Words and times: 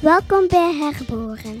Welkom 0.00 0.48
bij 0.48 0.74
Herboren. 0.74 1.60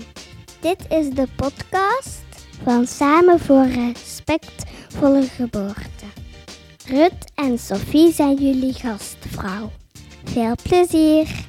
Dit 0.60 0.84
is 0.88 1.10
de 1.10 1.26
podcast 1.36 2.22
van 2.62 2.86
Samen 2.86 3.38
voor 3.38 3.66
Respectvolle 3.66 5.22
Geboorte. 5.22 6.04
Rut 6.86 7.32
en 7.34 7.58
Sophie 7.58 8.12
zijn 8.12 8.34
jullie 8.36 8.72
gastvrouw. 8.72 9.70
Veel 10.24 10.54
plezier! 10.62 11.48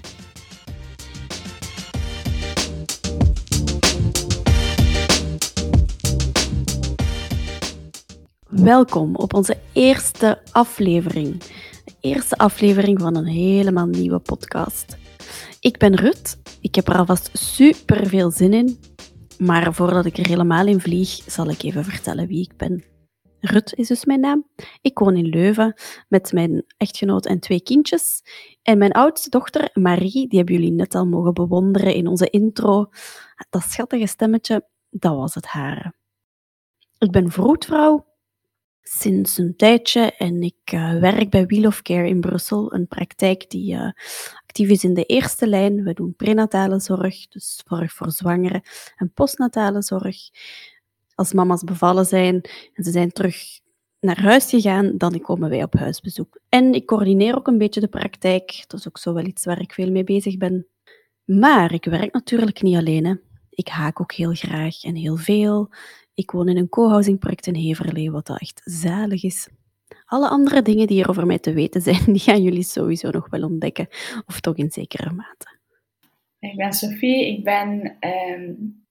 Welkom 8.47 9.15
op 9.15 9.33
onze 9.33 9.57
eerste 9.73 10.41
aflevering. 10.51 11.39
De 11.85 11.93
eerste 11.99 12.37
aflevering 12.37 13.01
van 13.01 13.15
een 13.15 13.25
helemaal 13.25 13.87
nieuwe 13.87 14.19
podcast. 14.19 14.99
Ik 15.61 15.77
ben 15.77 15.95
Rut. 15.95 16.41
Ik 16.61 16.75
heb 16.75 16.87
er 16.87 16.97
alvast 16.97 17.29
super 17.33 18.07
veel 18.07 18.31
zin 18.31 18.53
in. 18.53 18.79
Maar 19.37 19.73
voordat 19.73 20.05
ik 20.05 20.17
er 20.17 20.27
helemaal 20.27 20.67
in 20.67 20.79
vlieg, 20.79 21.09
zal 21.09 21.49
ik 21.49 21.63
even 21.63 21.83
vertellen 21.83 22.27
wie 22.27 22.41
ik 22.41 22.57
ben. 22.57 22.83
Rut 23.39 23.73
is 23.75 23.87
dus 23.87 24.05
mijn 24.05 24.19
naam. 24.19 24.47
Ik 24.81 24.99
woon 24.99 25.15
in 25.15 25.25
Leuven 25.25 25.73
met 26.07 26.31
mijn 26.31 26.65
echtgenoot 26.77 27.25
en 27.25 27.39
twee 27.39 27.61
kindjes. 27.61 28.21
En 28.61 28.77
mijn 28.77 28.91
oudste 28.91 29.29
dochter, 29.29 29.69
Marie, 29.73 30.27
die 30.27 30.37
hebben 30.37 30.55
jullie 30.55 30.71
net 30.71 30.95
al 30.95 31.05
mogen 31.05 31.33
bewonderen 31.33 31.93
in 31.93 32.07
onze 32.07 32.29
intro. 32.29 32.89
Dat 33.49 33.63
schattige 33.63 34.07
stemmetje, 34.07 34.67
dat 34.89 35.15
was 35.15 35.35
het 35.35 35.45
hare. 35.45 35.93
Ik 36.97 37.11
ben 37.11 37.31
vroedvrouw 37.31 38.11
sinds 38.81 39.37
een 39.37 39.55
tijdje 39.55 40.11
en 40.11 40.41
ik 40.41 40.71
uh, 40.73 40.99
werk 40.99 41.29
bij 41.29 41.45
Wheel 41.45 41.65
of 41.65 41.81
Care 41.81 42.07
in 42.07 42.19
Brussel, 42.19 42.73
een 42.73 42.87
praktijk 42.87 43.49
die 43.49 43.73
uh, 43.73 43.89
actief 44.51 44.69
is 44.69 44.83
in 44.83 44.93
de 44.93 45.05
eerste 45.05 45.47
lijn. 45.47 45.83
We 45.83 45.93
doen 45.93 46.15
prenatale 46.15 46.79
zorg, 46.79 47.27
dus 47.27 47.61
zorg 47.67 47.93
voor 47.93 48.11
zwangeren 48.11 48.61
en 48.95 49.11
postnatale 49.13 49.81
zorg. 49.81 50.17
Als 51.15 51.33
mama's 51.33 51.63
bevallen 51.63 52.05
zijn 52.05 52.41
en 52.73 52.83
ze 52.83 52.91
zijn 52.91 53.11
terug 53.11 53.59
naar 53.99 54.21
huis 54.21 54.49
gegaan, 54.49 54.97
dan 54.97 55.21
komen 55.21 55.49
wij 55.49 55.63
op 55.63 55.73
huisbezoek. 55.73 56.39
En 56.49 56.73
ik 56.73 56.85
coördineer 56.85 57.35
ook 57.35 57.47
een 57.47 57.57
beetje 57.57 57.79
de 57.79 57.87
praktijk. 57.87 58.63
Dat 58.67 58.79
is 58.79 58.87
ook 58.87 58.97
zo 58.97 59.13
wel 59.13 59.25
iets 59.25 59.45
waar 59.45 59.61
ik 59.61 59.73
veel 59.73 59.91
mee 59.91 60.03
bezig 60.03 60.37
ben. 60.37 60.67
Maar 61.25 61.73
ik 61.73 61.85
werk 61.85 62.13
natuurlijk 62.13 62.61
niet 62.61 62.77
alleen. 62.77 63.05
Hè. 63.05 63.15
Ik 63.49 63.67
haak 63.67 64.01
ook 64.01 64.13
heel 64.13 64.33
graag 64.33 64.83
en 64.83 64.95
heel 64.95 65.17
veel. 65.17 65.69
Ik 66.13 66.31
woon 66.31 66.49
in 66.49 66.57
een 66.57 66.69
co-housing 66.69 67.19
project 67.19 67.47
in 67.47 67.55
Heverlee, 67.55 68.11
wat 68.11 68.29
echt 68.29 68.61
zalig 68.63 69.23
is. 69.23 69.49
Alle 70.05 70.29
andere 70.29 70.61
dingen 70.61 70.87
die 70.87 71.03
er 71.03 71.09
over 71.09 71.25
mij 71.25 71.39
te 71.39 71.53
weten 71.53 71.81
zijn, 71.81 72.03
die 72.13 72.19
gaan 72.19 72.43
jullie 72.43 72.63
sowieso 72.63 73.09
nog 73.09 73.29
wel 73.29 73.43
ontdekken, 73.43 73.87
of 74.25 74.39
toch 74.39 74.55
in 74.55 74.71
zekere 74.71 75.11
mate. 75.11 75.59
Ik 76.39 76.55
ben 76.55 76.73
Sophie, 76.73 77.27
ik 77.27 77.43
ben 77.43 77.97
um, 77.99 78.85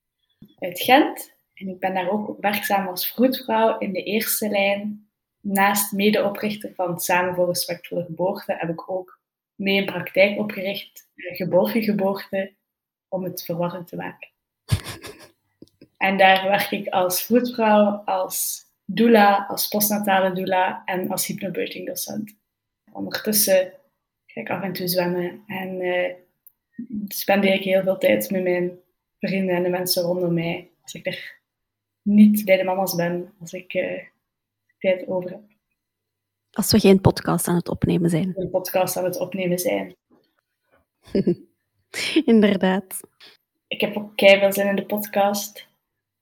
uit 0.59 0.81
Gent 0.81 1.37
en 1.55 1.69
ik 1.69 1.79
ben 1.79 1.95
daar 1.95 2.11
ook 2.11 2.37
werkzaam 2.41 2.87
als 2.87 3.09
vroedvrouw 3.09 3.79
in 3.79 3.92
de 3.92 4.03
eerste 4.03 4.48
lijn. 4.48 5.09
Naast 5.41 5.92
medeoprichter 5.92 6.73
van 6.75 7.01
Samen 7.01 7.35
voor 7.35 7.47
Respectvolle 7.47 8.05
Geboorte 8.05 8.55
heb 8.59 8.69
ik 8.69 8.91
ook 8.91 9.20
mee 9.55 9.79
een 9.79 9.85
praktijk 9.85 10.39
opgericht, 10.39 11.09
geborgen 11.14 11.83
geboorte, 11.83 12.55
om 13.09 13.25
het 13.25 13.45
verwarrend 13.45 13.89
te 13.89 13.97
maken. 13.97 14.29
En 15.97 16.17
daar 16.17 16.48
werk 16.48 16.70
ik 16.70 16.89
als 16.89 17.23
vroedvrouw, 17.23 18.03
als 18.05 18.64
doula, 18.94 19.46
als 19.48 19.69
postnatale 19.69 20.33
doula 20.33 20.83
en 20.84 21.10
als 21.10 21.27
hypnobirthing 21.27 21.86
docent. 21.86 22.36
Ondertussen 22.92 23.72
ga 24.27 24.41
ik 24.41 24.50
af 24.50 24.62
en 24.62 24.72
toe 24.72 24.88
zwemmen 24.88 25.42
en 25.46 25.80
uh, 25.80 26.14
spendeer 27.08 27.55
ik 27.55 27.64
heel 27.64 27.83
veel 27.83 27.98
tijd 27.98 28.30
met 28.30 28.42
mijn 28.42 28.79
vrienden 29.18 29.55
en 29.55 29.62
de 29.62 29.68
mensen 29.68 30.02
rondom 30.02 30.34
mij. 30.34 30.70
Als 30.83 30.95
ik 30.95 31.06
er 31.06 31.40
niet 32.02 32.45
bij 32.45 32.56
de 32.56 32.64
mama's 32.64 32.95
ben, 32.95 33.33
als 33.40 33.52
ik 33.52 33.74
uh, 33.74 34.02
tijd 34.79 35.08
over 35.08 35.30
heb. 35.30 35.42
Als 36.50 36.73
we 36.73 36.79
geen 36.79 37.00
podcast 37.00 37.48
aan 37.48 37.55
het 37.56 37.68
opnemen 37.68 38.11
zijn. 38.11 38.33
Een 38.36 38.50
podcast 38.50 38.96
aan 38.96 39.05
het 39.05 39.18
opnemen 39.18 39.58
zijn. 39.58 39.96
Inderdaad. 42.24 43.00
Ik 43.67 43.80
heb 43.80 43.96
ook 43.96 44.17
keihard 44.17 44.55
zin 44.55 44.67
in 44.67 44.77
de 44.77 44.86
podcast 44.86 45.70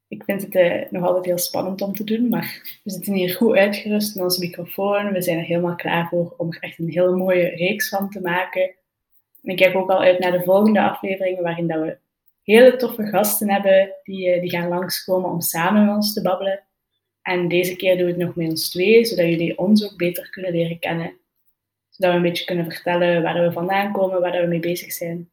ik 0.08 0.24
vind 0.24 0.42
het 0.42 0.54
uh, 0.54 0.90
nog 0.90 1.04
altijd 1.04 1.24
heel 1.24 1.38
spannend 1.38 1.82
om 1.82 1.94
te 1.94 2.04
doen, 2.04 2.28
maar 2.28 2.80
we 2.84 2.90
zitten 2.90 3.12
hier 3.12 3.34
goed 3.34 3.56
uitgerust 3.56 4.14
met 4.14 4.24
onze 4.24 4.40
microfoon. 4.40 5.12
We 5.12 5.22
zijn 5.22 5.38
er 5.38 5.44
helemaal 5.44 5.74
klaar 5.74 6.08
voor 6.08 6.34
om 6.36 6.52
er 6.52 6.60
echt 6.60 6.78
een 6.78 6.90
hele 6.90 7.16
mooie 7.16 7.48
reeks 7.48 7.88
van 7.88 8.10
te 8.10 8.20
maken. 8.20 8.62
En 9.42 9.50
ik 9.50 9.56
kijk 9.56 9.76
ook 9.76 9.90
al 9.90 10.00
uit 10.00 10.18
naar 10.18 10.32
de 10.32 10.42
volgende 10.42 10.82
afleveringen, 10.82 11.42
waarin 11.42 11.66
dat 11.66 11.80
we 11.80 11.98
hele 12.42 12.76
toffe 12.76 13.06
gasten 13.06 13.50
hebben 13.50 13.94
die, 14.02 14.34
uh, 14.34 14.40
die 14.40 14.50
gaan 14.50 14.68
langskomen 14.68 15.30
om 15.30 15.40
samen 15.40 15.86
met 15.86 15.94
ons 15.94 16.12
te 16.12 16.22
babbelen. 16.22 16.62
En 17.22 17.48
deze 17.48 17.76
keer 17.76 17.96
doen 17.96 18.06
we 18.06 18.12
het 18.12 18.20
nog 18.20 18.34
met 18.34 18.48
ons 18.48 18.70
twee, 18.70 19.04
zodat 19.04 19.26
jullie 19.26 19.58
ons 19.58 19.84
ook 19.84 19.96
beter 19.96 20.30
kunnen 20.30 20.52
leren 20.52 20.78
kennen. 20.78 21.16
Zodat 21.88 22.10
we 22.10 22.16
een 22.16 22.22
beetje 22.22 22.44
kunnen 22.44 22.72
vertellen 22.72 23.22
waar 23.22 23.44
we 23.44 23.52
vandaan 23.52 23.92
komen, 23.92 24.20
waar 24.20 24.40
we 24.40 24.46
mee 24.46 24.60
bezig 24.60 24.92
zijn. 24.92 25.30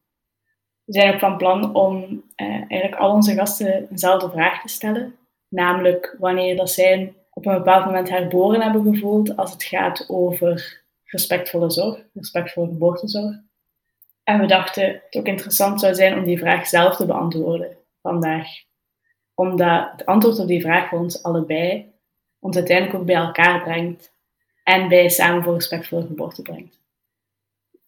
We 0.86 0.92
zijn 0.92 1.14
ook 1.14 1.20
van 1.20 1.36
plan 1.36 1.74
om 1.74 2.22
eh, 2.34 2.46
eigenlijk 2.46 2.94
al 2.94 3.12
onze 3.12 3.34
gasten 3.34 3.88
eenzelfde 3.90 4.30
vraag 4.30 4.62
te 4.62 4.68
stellen. 4.68 5.16
Namelijk 5.48 6.16
wanneer 6.18 6.56
dat 6.56 6.70
zij 6.70 7.14
op 7.30 7.46
een 7.46 7.54
bepaald 7.54 7.84
moment 7.84 8.08
herboren 8.08 8.62
hebben 8.62 8.94
gevoeld 8.94 9.36
als 9.36 9.52
het 9.52 9.64
gaat 9.64 10.04
over 10.08 10.82
respectvolle 11.04 11.70
zorg, 11.70 11.98
respectvolle 12.14 12.66
geboortezorg. 12.66 13.34
En 14.22 14.40
we 14.40 14.46
dachten 14.46 14.84
het 14.84 15.16
ook 15.16 15.26
interessant 15.26 15.80
zou 15.80 15.94
zijn 15.94 16.18
om 16.18 16.24
die 16.24 16.38
vraag 16.38 16.66
zelf 16.66 16.96
te 16.96 17.06
beantwoorden 17.06 17.76
vandaag. 18.02 18.48
Omdat 19.34 19.88
het 19.92 20.06
antwoord 20.06 20.38
op 20.38 20.46
die 20.46 20.60
vraag 20.60 20.88
voor 20.88 20.98
ons 20.98 21.22
allebei 21.22 21.94
ons 22.38 22.56
uiteindelijk 22.56 22.98
ook 22.98 23.06
bij 23.06 23.14
elkaar 23.14 23.62
brengt 23.62 24.12
en 24.64 24.88
bij 24.88 25.08
Samen 25.08 25.42
voor 25.42 25.54
Respectvolle 25.54 26.06
Geboorte 26.06 26.42
brengt. 26.42 26.80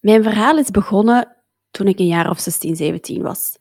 Mijn 0.01 0.23
verhaal 0.23 0.59
is 0.59 0.71
begonnen 0.71 1.37
toen 1.71 1.87
ik 1.87 1.99
een 1.99 2.07
jaar 2.07 2.31
of 2.31 2.39
16, 2.39 2.77
17 2.77 3.23
was. 3.23 3.59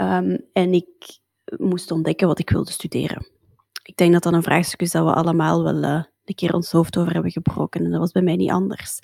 Um, 0.00 0.40
en 0.52 0.72
ik 0.72 1.18
moest 1.56 1.90
ontdekken 1.90 2.26
wat 2.26 2.38
ik 2.38 2.50
wilde 2.50 2.70
studeren. 2.70 3.26
Ik 3.82 3.96
denk 3.96 4.12
dat 4.12 4.22
dat 4.22 4.32
een 4.32 4.42
vraagstuk 4.42 4.80
is 4.80 4.90
dat 4.90 5.04
we 5.04 5.12
allemaal 5.12 5.62
wel 5.62 5.82
uh, 5.82 6.02
een 6.24 6.34
keer 6.34 6.54
ons 6.54 6.72
hoofd 6.72 6.96
over 6.96 7.12
hebben 7.12 7.30
gebroken. 7.30 7.84
En 7.84 7.90
dat 7.90 8.00
was 8.00 8.12
bij 8.12 8.22
mij 8.22 8.36
niet 8.36 8.50
anders. 8.50 8.98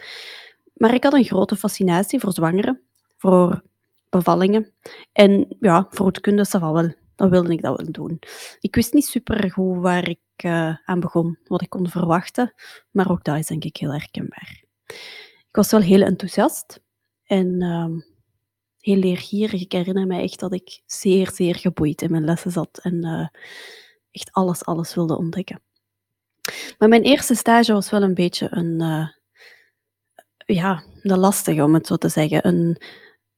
Maar 0.75 0.95
ik 0.95 1.05
had 1.05 1.13
een 1.13 1.25
grote 1.25 1.57
fascinatie 1.57 2.21
voor 2.21 2.33
zwangeren, 2.33 2.81
voor 3.17 3.63
bevallingen. 4.09 4.73
En 5.13 5.57
ja, 5.61 5.87
voor 5.91 6.07
het 6.07 6.21
kunde, 6.21 6.47
dat 6.51 6.61
wel. 6.61 6.95
Dan 7.15 7.31
wilde 7.31 7.53
ik 7.53 7.63
dat 7.63 7.77
wel 7.77 7.93
doen. 7.93 8.19
Ik 8.61 8.75
wist 8.75 8.93
niet 8.93 9.07
super 9.07 9.51
goed 9.51 9.79
waar 9.79 10.09
ik 10.09 10.21
uh, 10.45 10.77
aan 10.85 11.01
begon, 11.01 11.39
wat 11.45 11.63
ik 11.63 11.71
kon 11.71 11.89
verwachten. 11.89 12.55
Maar 12.91 13.11
ook 13.11 13.25
dat 13.25 13.39
is 13.39 13.47
denk 13.47 13.65
ik 13.65 13.77
heel 13.77 13.93
herkenbaar. 13.93 14.65
Ik 15.49 15.59
was 15.59 15.71
wel 15.71 15.81
heel 15.81 16.03
enthousiast. 16.03 16.81
En 17.25 17.63
uh, 17.63 17.87
heel 18.83 18.97
leergierig. 18.97 19.61
Ik 19.61 19.73
herinner 19.73 20.07
me 20.07 20.21
echt 20.21 20.41
dat 20.41 20.53
ik 20.53 20.81
zeer, 20.87 21.31
zeer 21.31 21.57
geboeid 21.57 22.03
in 22.03 22.11
mijn 22.11 22.25
lessen 22.25 22.51
zat 22.51 22.79
en 22.83 23.07
uh, 23.07 23.27
echt 24.11 24.33
alles, 24.33 24.65
alles 24.65 24.95
wilde 24.95 25.17
ontdekken. 25.17 25.61
Maar 26.79 26.89
mijn 26.89 27.03
eerste 27.03 27.35
stage 27.35 27.73
was 27.73 27.91
wel 27.91 28.03
een 28.03 28.15
beetje 28.15 28.47
een, 28.51 28.83
uh, 28.83 29.09
ja, 30.57 30.83
een 31.03 31.19
lastige, 31.19 31.63
om 31.63 31.75
het 31.75 31.87
zo 31.87 31.97
te 31.97 32.09
zeggen. 32.09 32.47
Een, 32.47 32.83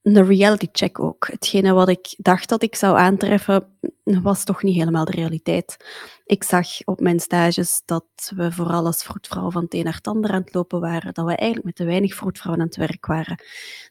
een 0.04 0.26
reality 0.26 0.68
check 0.72 1.00
ook. 1.00 1.26
Hetgene 1.26 1.72
wat 1.72 1.88
ik 1.88 2.14
dacht 2.16 2.48
dat 2.48 2.62
ik 2.62 2.74
zou 2.74 2.98
aantreffen, 2.98 3.66
was 4.02 4.44
toch 4.44 4.62
niet 4.62 4.76
helemaal 4.76 5.04
de 5.04 5.12
realiteit. 5.12 5.76
Ik 6.24 6.44
zag 6.44 6.66
op 6.84 7.00
mijn 7.00 7.20
stages 7.20 7.82
dat 7.84 8.04
we 8.36 8.52
vooral 8.52 8.86
als 8.86 9.02
vroedvrouw 9.02 9.50
van 9.50 9.62
het 9.62 9.74
een 9.74 9.84
naar 9.84 9.94
het 9.94 10.06
ander 10.06 10.30
aan 10.30 10.40
het 10.40 10.54
lopen 10.54 10.80
waren, 10.80 11.14
dat 11.14 11.24
we 11.26 11.36
eigenlijk 11.36 11.64
met 11.64 11.76
te 11.76 11.84
weinig 11.84 12.14
vroedvrouwen 12.14 12.62
aan 12.62 12.68
het 12.68 12.76
werk 12.76 13.06
waren, 13.06 13.42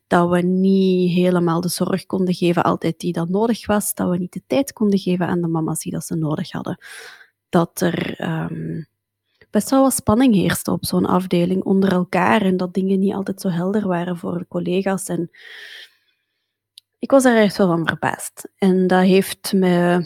dat 0.08 0.30
we 0.30 0.42
niet 0.42 1.12
helemaal 1.12 1.62
de 1.62 1.70
zorg 1.70 2.06
konden 2.06 2.34
geven 2.34 2.64
altijd 2.64 3.00
die 3.00 3.14
dat 3.14 3.30
nodig 3.30 3.66
was, 3.66 3.94
dat 3.94 4.10
we 4.10 4.18
niet 4.18 4.34
de 4.34 4.44
tijd 4.48 4.74
konden 4.74 5.00
geven 5.00 5.28
aan 5.28 5.42
de 5.42 5.48
mama's 5.48 5.80
die 5.80 5.92
dat 5.92 6.06
ze 6.06 6.16
nodig 6.16 6.52
hadden. 6.52 6.78
Dat 7.50 7.82
er 7.82 8.22
um, 8.22 8.88
best 9.50 9.70
wel 9.70 9.82
wat 9.82 9.94
spanning 9.94 10.34
heerste 10.34 10.72
op 10.72 10.86
zo'n 10.86 11.06
afdeling 11.06 11.64
onder 11.64 11.92
elkaar 11.92 12.42
en 12.42 12.58
dat 12.58 12.74
dingen 12.74 13.00
niet 13.00 13.14
altijd 13.14 13.42
zo 13.42 13.50
helder 13.50 13.88
waren 13.88 14.18
voor 14.18 14.38
de 14.38 14.48
collega's 14.48 15.08
en 15.08 15.30
ik 17.04 17.12
was 17.12 17.26
er 17.26 17.38
echt 17.38 17.58
wel 17.58 17.68
van 17.68 17.88
verbaasd. 17.88 18.50
En 18.58 18.88
dat 18.88 19.04
heeft 19.04 19.54
me 19.54 20.06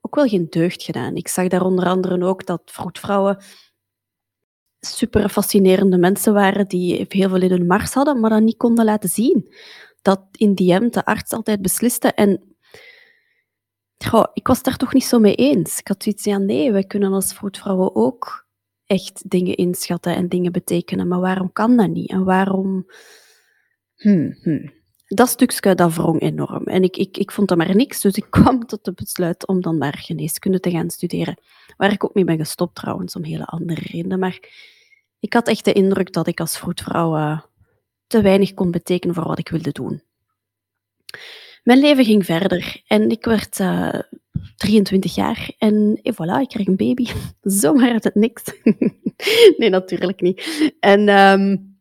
ook 0.00 0.14
wel 0.14 0.26
geen 0.26 0.46
deugd 0.50 0.82
gedaan. 0.82 1.16
Ik 1.16 1.28
zag 1.28 1.48
daar 1.48 1.64
onder 1.64 1.86
andere 1.86 2.24
ook 2.24 2.46
dat 2.46 2.62
vroedvrouwen 2.64 3.42
super 4.80 5.28
fascinerende 5.28 5.98
mensen 5.98 6.32
waren 6.32 6.68
die 6.68 7.06
heel 7.08 7.28
veel 7.28 7.42
in 7.42 7.50
hun 7.50 7.66
mars 7.66 7.92
hadden, 7.92 8.20
maar 8.20 8.30
dat 8.30 8.42
niet 8.42 8.56
konden 8.56 8.84
laten 8.84 9.08
zien. 9.08 9.54
Dat 10.02 10.20
in 10.32 10.54
die 10.54 10.72
end 10.72 10.94
de 10.94 11.04
arts 11.04 11.32
altijd 11.32 11.62
besliste. 11.62 12.12
En 12.12 12.56
ik 14.32 14.46
was 14.46 14.62
daar 14.62 14.76
toch 14.76 14.92
niet 14.92 15.04
zo 15.04 15.18
mee 15.18 15.34
eens. 15.34 15.78
Ik 15.78 15.88
had 15.88 16.02
zoiets 16.02 16.22
van, 16.22 16.46
nee, 16.46 16.72
wij 16.72 16.84
kunnen 16.84 17.12
als 17.12 17.32
vroedvrouwen 17.32 17.94
ook 17.94 18.46
echt 18.86 19.30
dingen 19.30 19.56
inschatten 19.56 20.14
en 20.14 20.28
dingen 20.28 20.52
betekenen. 20.52 21.08
Maar 21.08 21.20
waarom 21.20 21.52
kan 21.52 21.76
dat 21.76 21.90
niet? 21.90 22.10
En 22.10 22.24
waarom... 22.24 22.86
Hmm, 23.94 24.38
hmm. 24.42 24.81
Dat 25.14 25.28
stukje 25.28 25.74
dat 25.74 25.94
wrong 25.94 26.20
enorm. 26.20 26.64
En 26.64 26.82
ik, 26.82 26.96
ik, 26.96 27.16
ik 27.16 27.30
vond 27.30 27.48
dat 27.48 27.58
maar 27.58 27.76
niks, 27.76 28.00
dus 28.00 28.14
ik 28.14 28.26
kwam 28.40 28.66
tot 28.66 28.84
de 28.84 28.92
besluit 28.92 29.46
om 29.46 29.60
dan 29.60 29.78
maar 29.78 29.98
geneeskunde 29.98 30.60
te 30.60 30.70
gaan 30.70 30.90
studeren. 30.90 31.38
Waar 31.76 31.92
ik 31.92 32.04
ook 32.04 32.14
mee 32.14 32.24
ben 32.24 32.38
gestopt 32.38 32.74
trouwens, 32.74 33.16
om 33.16 33.24
hele 33.24 33.44
andere 33.44 33.80
redenen. 33.80 34.18
Maar 34.18 34.38
ik 35.20 35.32
had 35.32 35.48
echt 35.48 35.64
de 35.64 35.72
indruk 35.72 36.12
dat 36.12 36.26
ik 36.26 36.40
als 36.40 36.58
vroedvrouw 36.58 37.16
uh, 37.16 37.40
te 38.06 38.22
weinig 38.22 38.54
kon 38.54 38.70
betekenen 38.70 39.14
voor 39.14 39.26
wat 39.26 39.38
ik 39.38 39.48
wilde 39.48 39.72
doen. 39.72 40.02
Mijn 41.62 41.78
leven 41.78 42.04
ging 42.04 42.24
verder 42.24 42.82
en 42.86 43.10
ik 43.10 43.24
werd 43.24 43.58
uh, 43.58 43.98
23 44.56 45.14
jaar 45.14 45.50
en, 45.58 46.00
et 46.02 46.14
voilà, 46.14 46.40
ik 46.40 46.48
kreeg 46.48 46.66
een 46.66 46.76
baby. 46.76 47.06
Zomaar 47.60 47.92
uit 47.92 48.04
het 48.04 48.14
niks. 48.14 48.42
nee, 49.58 49.70
natuurlijk 49.70 50.20
niet. 50.20 50.72
En 50.80 51.08
um, 51.08 51.71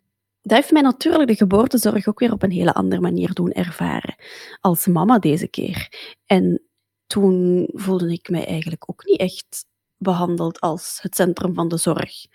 dat 0.41 0.57
heeft 0.57 0.71
mij 0.71 0.81
natuurlijk 0.81 1.27
de 1.27 1.35
geboortezorg 1.35 2.07
ook 2.07 2.19
weer 2.19 2.31
op 2.31 2.43
een 2.43 2.51
hele 2.51 2.73
andere 2.73 3.01
manier 3.01 3.33
doen 3.33 3.51
ervaren. 3.51 4.15
Als 4.59 4.87
mama 4.87 5.19
deze 5.19 5.47
keer. 5.47 5.87
En 6.25 6.61
toen 7.07 7.69
voelde 7.73 8.11
ik 8.11 8.29
mij 8.29 8.45
eigenlijk 8.45 8.89
ook 8.89 9.05
niet 9.05 9.19
echt 9.19 9.65
behandeld 9.97 10.59
als 10.59 10.99
het 11.01 11.15
centrum 11.15 11.53
van 11.53 11.67
de 11.67 11.77
zorg. 11.77 12.25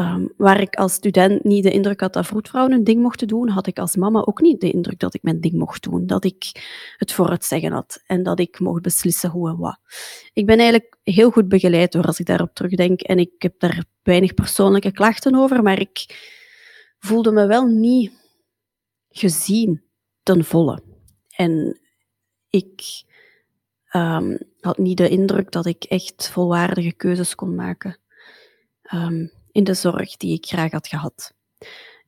Um, 0.00 0.32
waar 0.36 0.60
ik 0.60 0.74
als 0.74 0.92
student 0.92 1.44
niet 1.44 1.62
de 1.62 1.70
indruk 1.70 2.00
had 2.00 2.12
dat 2.12 2.26
vroedvrouwen 2.26 2.72
een 2.74 2.84
ding 2.84 3.02
mochten 3.02 3.28
doen, 3.28 3.48
had 3.48 3.66
ik 3.66 3.78
als 3.78 3.96
mama 3.96 4.24
ook 4.24 4.40
niet 4.40 4.60
de 4.60 4.70
indruk 4.70 4.98
dat 4.98 5.14
ik 5.14 5.22
mijn 5.22 5.40
ding 5.40 5.54
mocht 5.54 5.82
doen. 5.82 6.06
Dat 6.06 6.24
ik 6.24 6.44
het 6.96 7.12
voor 7.12 7.30
het 7.30 7.44
zeggen 7.44 7.72
had 7.72 8.02
en 8.06 8.22
dat 8.22 8.40
ik 8.40 8.60
mocht 8.60 8.82
beslissen 8.82 9.30
hoe 9.30 9.48
en 9.48 9.58
wat. 9.58 9.78
Ik 10.32 10.46
ben 10.46 10.58
eigenlijk 10.58 10.96
heel 11.02 11.30
goed 11.30 11.48
begeleid 11.48 11.92
door 11.92 12.04
als 12.04 12.18
ik 12.18 12.26
daarop 12.26 12.54
terugdenk 12.54 13.00
en 13.00 13.18
ik 13.18 13.30
heb 13.38 13.54
daar 13.58 13.84
weinig 14.02 14.34
persoonlijke 14.34 14.92
klachten 14.92 15.34
over, 15.34 15.62
maar 15.62 15.80
ik 15.80 16.06
voelde 17.04 17.32
me 17.32 17.46
wel 17.46 17.66
niet 17.66 18.12
gezien 19.08 19.82
ten 20.22 20.44
volle. 20.44 20.82
En 21.28 21.80
ik 22.48 23.04
um, 23.92 24.38
had 24.60 24.78
niet 24.78 24.96
de 24.96 25.08
indruk 25.08 25.50
dat 25.50 25.66
ik 25.66 25.84
echt 25.84 26.28
volwaardige 26.28 26.92
keuzes 26.92 27.34
kon 27.34 27.54
maken. 27.54 27.98
Um, 28.92 29.32
in 29.52 29.64
de 29.64 29.74
zorg 29.74 30.16
die 30.16 30.34
ik 30.34 30.46
graag 30.46 30.70
had 30.70 30.88
gehad. 30.88 31.34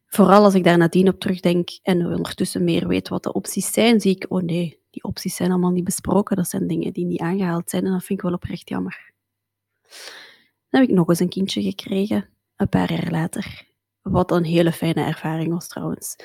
Vooral 0.06 0.44
als 0.44 0.54
ik 0.54 0.64
daar 0.64 0.78
nadien 0.78 1.08
op 1.08 1.20
terugdenk 1.20 1.68
en 1.82 2.06
ondertussen 2.06 2.64
meer 2.64 2.88
weet 2.88 3.08
wat 3.08 3.22
de 3.22 3.32
opties 3.32 3.72
zijn, 3.72 4.00
zie 4.00 4.14
ik, 4.14 4.26
oh 4.28 4.42
nee, 4.42 4.80
die 4.90 5.04
opties 5.04 5.36
zijn 5.36 5.50
allemaal 5.50 5.70
niet 5.70 5.84
besproken. 5.84 6.36
Dat 6.36 6.48
zijn 6.48 6.66
dingen 6.66 6.92
die 6.92 7.04
niet 7.04 7.20
aangehaald 7.20 7.70
zijn 7.70 7.84
en 7.84 7.92
dat 7.92 8.04
vind 8.04 8.18
ik 8.18 8.24
wel 8.24 8.34
oprecht 8.34 8.68
jammer. 8.68 9.12
Dan 10.68 10.80
heb 10.80 10.88
ik 10.88 10.94
nog 10.94 11.08
eens 11.08 11.20
een 11.20 11.28
kindje 11.28 11.62
gekregen, 11.62 12.28
een 12.56 12.68
paar 12.68 12.92
jaar 12.92 13.10
later. 13.10 13.74
Wat 14.10 14.30
een 14.30 14.44
hele 14.44 14.72
fijne 14.72 15.04
ervaring 15.04 15.52
was 15.52 15.68
trouwens. 15.68 16.16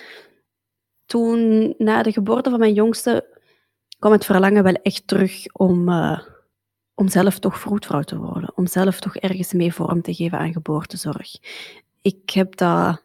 Toen, 1.06 1.74
na 1.78 2.04
de 2.04 2.12
geboorte 2.12 2.50
van 2.50 2.60
mijn 2.60 2.74
jongste, 2.74 3.39
kwam 4.00 4.12
het 4.12 4.25
verlangen 4.25 4.63
wel 4.63 4.74
echt 4.74 5.07
terug 5.07 5.45
om 5.54 5.89
uh, 5.89 6.19
om 6.95 7.07
zelf 7.07 7.39
toch 7.39 7.60
vroedvrouw 7.60 8.01
te 8.01 8.18
worden, 8.18 8.51
om 8.56 8.68
zelf 8.68 9.00
toch 9.00 9.16
ergens 9.16 9.54
mee 9.54 9.74
vorm 9.74 10.01
te 10.01 10.13
geven 10.13 10.38
aan 10.38 10.54
geboortezorg. 10.54 11.31
Ik 12.01 12.30
heb 12.30 12.56
dat 12.56 13.04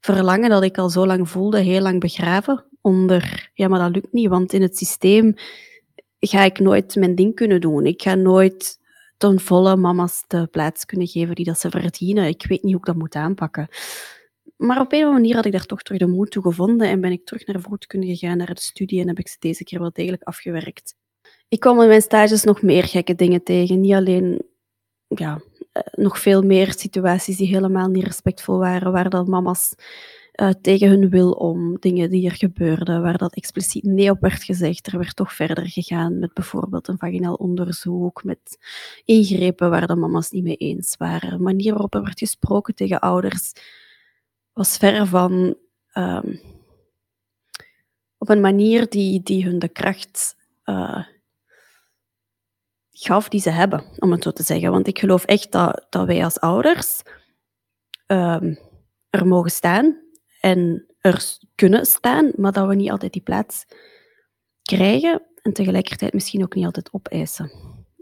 verlangen 0.00 0.50
dat 0.50 0.62
ik 0.62 0.78
al 0.78 0.90
zo 0.90 1.06
lang 1.06 1.28
voelde, 1.28 1.58
heel 1.58 1.80
lang 1.80 2.00
begraven 2.00 2.64
onder, 2.80 3.50
ja, 3.54 3.68
maar 3.68 3.78
dat 3.78 3.94
lukt 3.94 4.12
niet, 4.12 4.28
want 4.28 4.52
in 4.52 4.62
het 4.62 4.76
systeem 4.76 5.34
ga 6.18 6.42
ik 6.42 6.58
nooit 6.58 6.96
mijn 6.96 7.14
ding 7.14 7.34
kunnen 7.34 7.60
doen. 7.60 7.86
Ik 7.86 8.02
ga 8.02 8.14
nooit 8.14 8.80
ten 9.30 9.40
volle 9.40 9.76
mama's 9.76 10.24
de 10.26 10.46
plaats 10.46 10.84
kunnen 10.84 11.06
geven 11.06 11.34
die 11.34 11.44
dat 11.44 11.58
ze 11.58 11.70
verdienen. 11.70 12.28
Ik 12.28 12.46
weet 12.46 12.62
niet 12.62 12.72
hoe 12.72 12.80
ik 12.80 12.86
dat 12.86 12.96
moet 12.96 13.14
aanpakken. 13.14 13.68
Maar 14.56 14.80
op 14.80 14.92
een 14.92 15.12
manier 15.12 15.34
had 15.34 15.44
ik 15.44 15.52
daar 15.52 15.66
toch 15.66 15.82
terug 15.82 16.00
de 16.00 16.06
moed 16.06 16.30
toe 16.30 16.42
gevonden 16.42 16.88
en 16.88 17.00
ben 17.00 17.12
ik 17.12 17.24
terug 17.24 17.46
naar 17.46 17.60
vroedkunde 17.60 18.06
gegaan, 18.06 18.36
naar 18.36 18.54
de 18.54 18.60
studie 18.60 19.00
en 19.00 19.08
heb 19.08 19.18
ik 19.18 19.28
ze 19.28 19.36
deze 19.38 19.64
keer 19.64 19.78
wel 19.78 19.92
degelijk 19.92 20.22
afgewerkt 20.22 20.94
ik 21.54 21.60
kwam 21.60 21.80
in 21.80 21.88
mijn 21.88 22.02
stages 22.02 22.44
nog 22.44 22.62
meer 22.62 22.84
gekke 22.84 23.14
dingen 23.14 23.42
tegen. 23.42 23.80
Niet 23.80 23.94
alleen, 23.94 24.42
ja, 25.06 25.40
eh, 25.72 25.82
nog 25.92 26.18
veel 26.18 26.42
meer 26.42 26.72
situaties 26.72 27.36
die 27.36 27.46
helemaal 27.46 27.88
niet 27.88 28.04
respectvol 28.04 28.58
waren, 28.58 28.92
waar 28.92 29.10
dat 29.10 29.26
mama's 29.26 29.74
uh, 30.40 30.50
tegen 30.60 30.88
hun 30.88 31.08
wil 31.08 31.32
om 31.32 31.76
dingen 31.80 32.10
die 32.10 32.28
er 32.28 32.36
gebeurden, 32.36 33.02
waar 33.02 33.18
dat 33.18 33.34
expliciet 33.34 33.84
nee 33.84 34.10
op 34.10 34.20
werd 34.20 34.42
gezegd. 34.42 34.86
Er 34.86 34.98
werd 34.98 35.16
toch 35.16 35.32
verder 35.32 35.68
gegaan 35.68 36.18
met 36.18 36.34
bijvoorbeeld 36.34 36.88
een 36.88 36.98
vaginaal 36.98 37.34
onderzoek, 37.34 38.24
met 38.24 38.58
ingrepen 39.04 39.70
waar 39.70 39.86
de 39.86 39.96
mama's 39.96 40.30
niet 40.30 40.44
mee 40.44 40.56
eens 40.56 40.96
waren. 40.96 41.30
De 41.30 41.42
manier 41.42 41.72
waarop 41.72 41.94
er 41.94 42.02
werd 42.02 42.18
gesproken 42.18 42.74
tegen 42.74 43.00
ouders 43.00 43.52
was 44.52 44.76
ver 44.76 45.06
van 45.06 45.56
um, 45.94 46.40
op 48.18 48.28
een 48.28 48.40
manier 48.40 48.88
die, 48.88 49.22
die 49.22 49.44
hun 49.44 49.58
de 49.58 49.68
kracht 49.68 50.36
uh, 50.64 51.06
gaf 52.90 53.28
die 53.28 53.40
ze 53.40 53.50
hebben, 53.50 53.84
om 53.98 54.12
het 54.12 54.22
zo 54.22 54.30
te 54.30 54.42
zeggen. 54.42 54.70
Want 54.70 54.86
ik 54.86 54.98
geloof 54.98 55.24
echt 55.24 55.52
dat, 55.52 55.86
dat 55.90 56.06
wij 56.06 56.24
als 56.24 56.40
ouders 56.40 57.02
um, 58.06 58.58
er 59.10 59.26
mogen 59.26 59.50
staan 59.50 60.02
en 60.44 60.86
er 61.00 61.38
kunnen 61.54 61.86
staan, 61.86 62.32
maar 62.36 62.52
dat 62.52 62.66
we 62.66 62.74
niet 62.74 62.90
altijd 62.90 63.12
die 63.12 63.22
plaats 63.22 63.66
krijgen 64.62 65.22
en 65.42 65.52
tegelijkertijd 65.52 66.12
misschien 66.12 66.42
ook 66.42 66.54
niet 66.54 66.64
altijd 66.64 66.92
opeisen. 66.92 67.50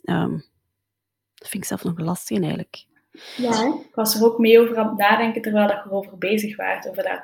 Um, 0.05 0.45
dat 1.35 1.49
vind 1.49 1.63
ik 1.63 1.69
zelf 1.69 1.85
nog 1.85 1.99
lastig 1.99 2.39
eigenlijk. 2.39 2.87
Ja, 3.37 3.65
ik 3.89 3.95
was 3.95 4.15
er 4.15 4.25
ook 4.25 4.39
mee 4.39 4.61
over 4.61 4.77
aan 4.77 4.89
het 4.89 4.99
nadenken 4.99 5.43
terwijl 5.43 5.69
je 5.69 5.83
erover 5.85 6.19
bezig 6.19 6.57
was, 6.57 6.87
over 6.87 7.03
dat 7.03 7.23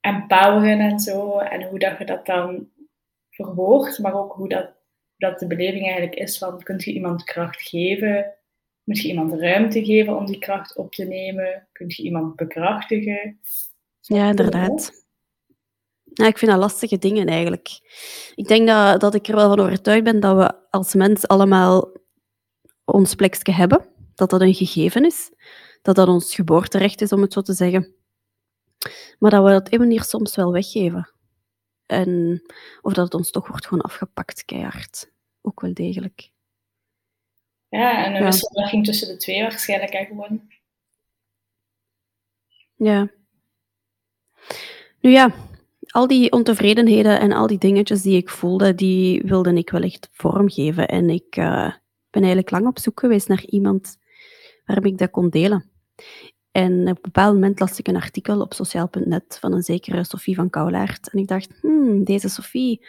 empoweren 0.00 0.80
en 0.80 0.98
zo, 0.98 1.38
en 1.38 1.68
hoe 1.68 1.78
dat 1.78 1.98
je 1.98 2.04
dat 2.04 2.26
dan 2.26 2.68
verwoordt, 3.30 3.98
maar 3.98 4.14
ook 4.14 4.32
hoe 4.32 4.48
dat 4.48 4.72
dat 5.16 5.38
de 5.38 5.46
beleving 5.46 5.84
eigenlijk 5.84 6.14
is 6.14 6.38
van, 6.38 6.62
kunt 6.62 6.84
je 6.84 6.92
iemand 6.92 7.24
kracht 7.24 7.62
geven? 7.62 8.34
Moet 8.84 9.00
je 9.00 9.08
iemand 9.08 9.32
ruimte 9.32 9.84
geven 9.84 10.16
om 10.16 10.26
die 10.26 10.38
kracht 10.38 10.76
op 10.76 10.92
te 10.92 11.04
nemen? 11.04 11.68
Kunt 11.72 11.94
je 11.94 12.02
iemand 12.02 12.36
bekrachtigen? 12.36 13.40
Ja, 14.08 14.28
inderdaad. 14.28 15.04
Ja, 16.04 16.26
ik 16.26 16.38
vind 16.38 16.50
dat 16.50 16.60
lastige 16.60 16.98
dingen 16.98 17.26
eigenlijk. 17.26 17.68
Ik 18.34 18.48
denk 18.48 18.66
dat, 18.68 19.00
dat 19.00 19.14
ik 19.14 19.28
er 19.28 19.34
wel 19.34 19.48
van 19.48 19.60
overtuigd 19.60 20.04
ben 20.04 20.20
dat 20.20 20.36
we 20.36 20.70
als 20.70 20.94
mens 20.94 21.26
allemaal 21.26 21.92
ons 22.84 23.14
plekje 23.14 23.52
hebben. 23.52 23.88
Dat 24.14 24.30
dat 24.30 24.40
een 24.40 24.54
gegeven 24.54 25.04
is. 25.04 25.30
Dat 25.82 25.96
dat 25.96 26.08
ons 26.08 26.34
geboorterecht 26.34 27.00
is, 27.00 27.12
om 27.12 27.22
het 27.22 27.32
zo 27.32 27.40
te 27.40 27.52
zeggen. 27.52 27.94
Maar 29.18 29.30
dat 29.30 29.44
we 29.44 29.50
dat 29.50 29.72
een 29.72 29.78
manier 29.78 30.02
soms 30.02 30.36
wel 30.36 30.52
weggeven. 30.52 31.12
En, 31.86 32.42
of 32.80 32.92
dat 32.92 33.04
het 33.04 33.14
ons 33.14 33.30
toch 33.30 33.48
wordt 33.48 33.66
gewoon 33.66 33.84
afgepakt, 33.84 34.44
keihard. 34.44 35.12
Ook 35.40 35.60
wel 35.60 35.74
degelijk. 35.74 36.30
Ja, 37.68 38.04
en 38.04 38.14
een 38.14 38.18
ja. 38.18 38.24
wisselwerking 38.24 38.84
tussen 38.84 39.08
de 39.08 39.16
twee 39.16 39.42
waarschijnlijk 39.42 39.92
hè, 39.92 40.04
gewoon. 40.04 40.52
Ja. 42.74 43.10
Nu 45.00 45.10
ja, 45.10 45.34
al 45.86 46.06
die 46.06 46.32
ontevredenheden 46.32 47.20
en 47.20 47.32
al 47.32 47.46
die 47.46 47.58
dingetjes 47.58 48.02
die 48.02 48.16
ik 48.16 48.28
voelde, 48.28 48.74
die 48.74 49.22
wilde 49.22 49.54
ik 49.54 49.70
wel 49.70 49.82
echt 49.82 50.08
vormgeven. 50.12 50.88
En 50.88 51.10
ik 51.10 51.36
uh, 51.36 51.72
ben 52.10 52.22
eigenlijk 52.22 52.50
lang 52.50 52.66
op 52.66 52.78
zoek 52.78 53.00
geweest 53.00 53.28
naar 53.28 53.44
iemand 53.44 53.96
waarmee 54.64 54.92
ik 54.92 54.98
dat 54.98 55.10
kon 55.10 55.28
delen. 55.28 55.70
En 56.50 56.80
op 56.80 56.86
een 56.86 56.98
bepaald 57.02 57.34
moment 57.34 57.60
las 57.60 57.78
ik 57.78 57.88
een 57.88 57.96
artikel 57.96 58.40
op 58.40 58.54
sociaal.net 58.54 59.38
van 59.40 59.52
een 59.52 59.62
zekere 59.62 60.04
Sophie 60.04 60.34
van 60.34 60.50
Koulaert. 60.50 61.10
En 61.12 61.18
ik 61.18 61.28
dacht, 61.28 61.58
hmm, 61.60 62.04
deze 62.04 62.28
Sophie, 62.28 62.86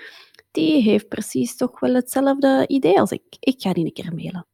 die 0.51 0.82
heeft 0.82 1.08
precies 1.08 1.56
toch 1.56 1.80
wel 1.80 1.94
hetzelfde 1.94 2.63
idee 2.68 3.00
als 3.00 3.12
ik. 3.12 3.24
Ik 3.39 3.62
ga 3.62 3.74
die 3.74 3.86
een 3.86 3.94
keer 3.94 4.13
mailen. 4.13 4.48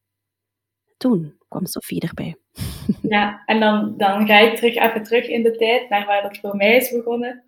Toen 0.97 1.37
kwam 1.55 1.65
Sophie 1.65 2.01
erbij. 2.01 2.35
Ja, 3.01 3.43
en 3.45 3.59
dan, 3.59 3.97
dan 3.97 4.27
ga 4.27 4.39
ik 4.39 4.55
terug, 4.55 4.75
even 4.75 5.03
terug 5.03 5.27
in 5.27 5.43
de 5.43 5.55
tijd 5.55 5.89
naar 5.89 6.05
waar 6.05 6.21
dat 6.21 6.37
voor 6.37 6.55
mij 6.55 6.75
is 6.75 6.91
begonnen. 6.91 7.43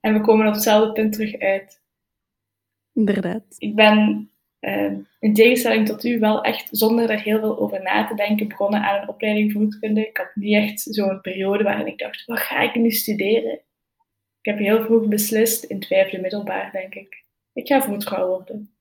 En 0.00 0.12
we 0.12 0.20
komen 0.20 0.46
op 0.46 0.52
hetzelfde 0.52 0.92
punt 0.92 1.12
terug 1.12 1.38
uit. 1.38 1.82
Inderdaad. 2.92 3.44
Ik 3.58 3.74
ben 3.74 4.30
uh, 4.60 4.92
in 5.18 5.34
tegenstelling 5.34 5.86
tot 5.86 6.04
u 6.04 6.18
wel 6.18 6.42
echt 6.42 6.68
zonder 6.70 7.10
er 7.10 7.20
heel 7.20 7.38
veel 7.38 7.58
over 7.58 7.82
na 7.82 8.06
te 8.06 8.14
denken 8.14 8.48
begonnen 8.48 8.82
aan 8.82 9.02
een 9.02 9.08
opleiding 9.08 9.52
voedkunde. 9.52 10.08
Ik 10.08 10.16
had 10.16 10.30
niet 10.34 10.54
echt 10.54 10.80
zo'n 10.80 11.20
periode 11.20 11.64
waarin 11.64 11.86
ik 11.86 11.98
dacht, 11.98 12.24
wat 12.24 12.40
ga 12.40 12.60
ik 12.60 12.74
nu 12.74 12.90
studeren? 12.90 13.52
Ik 14.40 14.50
heb 14.50 14.58
heel 14.58 14.84
vroeg 14.84 15.08
beslist, 15.08 15.64
in 15.64 15.76
het 15.76 15.86
vijfde 15.86 16.20
middelbaar 16.20 16.72
denk 16.72 16.94
ik, 16.94 17.24
ik 17.52 17.66
ga 17.66 17.82
voedvrouw 17.82 18.28
worden. 18.28 18.74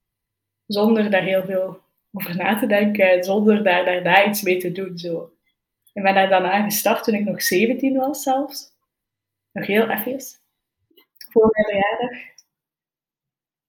Zonder 0.65 1.11
daar 1.11 1.23
heel 1.23 1.43
veel 1.43 1.79
over 2.11 2.35
na 2.35 2.59
te 2.59 2.67
denken, 2.67 3.23
zonder 3.23 3.63
daar 3.63 3.85
daarna 3.85 4.25
iets 4.25 4.41
mee 4.41 4.57
te 4.57 4.71
doen. 4.71 4.97
Zo. 4.97 5.33
Ik 5.93 6.03
ben 6.03 6.13
daar 6.13 6.29
daarna 6.29 6.63
gestart 6.63 7.03
toen 7.03 7.13
ik 7.13 7.25
nog 7.25 7.41
17 7.41 7.97
was 7.97 8.23
zelfs. 8.23 8.77
Nog 9.51 9.65
heel 9.65 9.89
even. 9.89 10.19
Voor 11.31 11.49
mijn 11.51 11.65
verjaardag. 11.65 12.27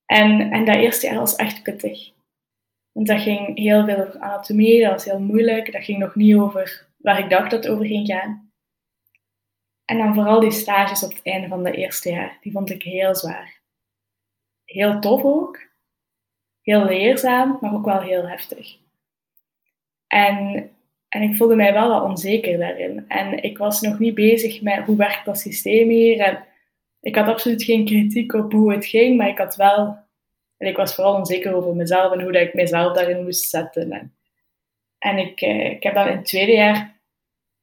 En, 0.06 0.50
en 0.52 0.64
dat 0.64 0.76
eerste 0.76 1.06
jaar 1.06 1.18
was 1.18 1.36
echt 1.36 1.62
pittig. 1.62 2.12
Want 2.92 3.06
dat 3.06 3.20
ging 3.20 3.58
heel 3.58 3.84
veel 3.84 4.06
over 4.06 4.20
anatomie, 4.20 4.82
dat 4.82 4.92
was 4.92 5.04
heel 5.04 5.20
moeilijk. 5.20 5.72
Dat 5.72 5.84
ging 5.84 5.98
nog 5.98 6.14
niet 6.14 6.34
over 6.34 6.88
waar 6.96 7.18
ik 7.18 7.30
dacht 7.30 7.50
dat 7.50 7.64
het 7.64 7.72
over 7.72 7.86
ging 7.86 8.06
gaan. 8.06 8.52
En 9.84 9.98
dan 9.98 10.14
vooral 10.14 10.40
die 10.40 10.50
stages 10.50 11.02
op 11.02 11.10
het 11.10 11.22
einde 11.22 11.48
van 11.48 11.64
dat 11.64 11.74
eerste 11.74 12.10
jaar, 12.10 12.38
die 12.40 12.52
vond 12.52 12.70
ik 12.70 12.82
heel 12.82 13.14
zwaar. 13.14 13.60
Heel 14.64 15.00
tof 15.00 15.22
ook, 15.22 15.69
heel 16.62 16.84
leerzaam, 16.84 17.58
maar 17.60 17.74
ook 17.74 17.84
wel 17.84 18.00
heel 18.00 18.28
heftig. 18.28 18.76
En, 20.06 20.70
en 21.08 21.22
ik 21.22 21.36
voelde 21.36 21.56
mij 21.56 21.72
wel 21.72 21.88
wat 21.88 22.02
onzeker 22.02 22.58
daarin. 22.58 23.04
En 23.08 23.42
ik 23.42 23.58
was 23.58 23.80
nog 23.80 23.98
niet 23.98 24.14
bezig 24.14 24.62
met 24.62 24.84
hoe 24.84 24.96
werkt 24.96 25.24
dat 25.24 25.38
systeem 25.38 25.88
hier. 25.88 26.20
En 26.20 26.44
ik 27.00 27.14
had 27.14 27.26
absoluut 27.26 27.62
geen 27.62 27.84
kritiek 27.84 28.32
op 28.32 28.52
hoe 28.52 28.72
het 28.72 28.86
ging, 28.86 29.16
maar 29.16 29.28
ik 29.28 29.38
had 29.38 29.56
wel... 29.56 29.98
En 30.56 30.66
ik 30.66 30.76
was 30.76 30.94
vooral 30.94 31.14
onzeker 31.14 31.54
over 31.54 31.74
mezelf 31.74 32.12
en 32.12 32.22
hoe 32.22 32.32
dat 32.32 32.42
ik 32.42 32.54
mezelf 32.54 32.96
daarin 32.96 33.24
moest 33.24 33.48
zetten. 33.48 33.92
En, 33.92 34.14
en 34.98 35.18
ik, 35.18 35.40
eh, 35.40 35.70
ik 35.70 35.82
heb 35.82 35.94
dan 35.94 36.06
in 36.06 36.16
het 36.16 36.26
tweede 36.26 36.52
jaar 36.52 37.00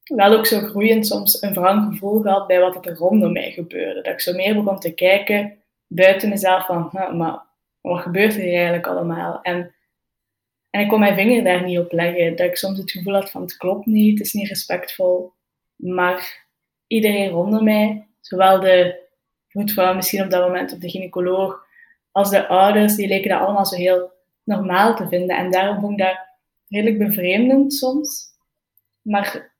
wel 0.03 0.37
ook 0.37 0.45
zo 0.45 0.59
groeiend 0.59 1.07
soms 1.07 1.41
een 1.41 1.53
wrang 1.53 1.93
gevoel 1.93 2.21
gehad 2.21 2.47
bij 2.47 2.59
wat 2.59 2.85
er 2.85 2.95
rondom 2.95 3.31
mij 3.31 3.51
gebeurde. 3.51 4.01
Dat 4.01 4.13
ik 4.13 4.19
zo 4.19 4.33
meer 4.33 4.55
begon 4.55 4.79
te 4.79 4.93
kijken 4.93 5.57
buiten 5.87 6.29
mezelf 6.29 6.65
van, 6.65 6.89
maar 7.17 7.46
wat 7.87 8.01
gebeurt 8.01 8.33
er 8.33 8.41
hier 8.41 8.53
eigenlijk 8.53 8.87
allemaal? 8.87 9.41
En, 9.41 9.75
en 10.69 10.81
ik 10.81 10.87
kon 10.87 10.99
mijn 10.99 11.15
vinger 11.15 11.43
daar 11.43 11.63
niet 11.63 11.79
op 11.79 11.91
leggen. 11.91 12.35
Dat 12.35 12.47
ik 12.47 12.57
soms 12.57 12.77
het 12.77 12.91
gevoel 12.91 13.13
had 13.13 13.31
van, 13.31 13.41
het 13.41 13.57
klopt 13.57 13.85
niet, 13.85 14.17
het 14.17 14.27
is 14.27 14.33
niet 14.33 14.47
respectvol. 14.47 15.31
Maar 15.75 16.45
iedereen 16.87 17.29
rondom 17.29 17.63
mij, 17.63 18.07
zowel 18.21 18.59
de 18.59 18.99
voetvrouw 19.47 19.95
misschien 19.95 20.23
op 20.23 20.29
dat 20.29 20.47
moment, 20.47 20.73
of 20.73 20.79
de 20.79 20.89
gynaecoloog, 20.89 21.65
als 22.11 22.29
de 22.29 22.47
ouders, 22.47 22.95
die 22.95 23.07
leken 23.07 23.29
dat 23.29 23.39
allemaal 23.39 23.65
zo 23.65 23.75
heel 23.75 24.11
normaal 24.43 24.95
te 24.95 25.07
vinden. 25.07 25.37
En 25.37 25.51
daarom 25.51 25.79
vond 25.79 25.91
ik 25.91 26.05
dat 26.05 26.17
redelijk 26.69 26.97
bevreemdend 26.97 27.73
soms. 27.73 28.25
Maar 29.01 29.55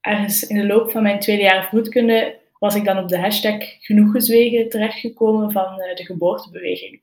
ergens 0.00 0.46
in 0.46 0.56
de 0.56 0.66
loop 0.66 0.90
van 0.90 1.02
mijn 1.02 1.20
tweede 1.20 1.42
jaar 1.42 1.68
voedkunde 1.68 2.38
was 2.58 2.74
ik 2.74 2.84
dan 2.84 2.98
op 2.98 3.08
de 3.08 3.18
hashtag 3.18 3.84
genoeg 3.84 4.12
gezwegen 4.12 4.68
terechtgekomen 4.68 5.52
van 5.52 5.80
eh, 5.80 5.96
de 5.96 6.04
geboortebeweging. 6.04 7.00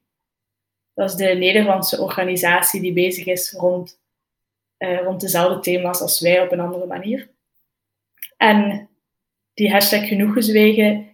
Dat 0.94 1.10
is 1.10 1.16
de 1.16 1.26
Nederlandse 1.26 2.02
organisatie 2.02 2.82
die 2.82 2.94
bezig 2.94 3.26
is 3.26 3.52
rond, 3.52 4.00
uh, 4.78 5.02
rond 5.02 5.22
dezelfde 5.22 5.60
thema's 5.60 6.02
als 6.02 6.20
wij 6.20 6.42
op 6.42 6.52
een 6.52 6.60
andere 6.60 6.86
manier. 6.86 7.30
En 8.38 8.90
die 9.54 9.72
hashtag 9.72 10.08
genoeg 10.08 10.34
gezwegen, 10.34 11.08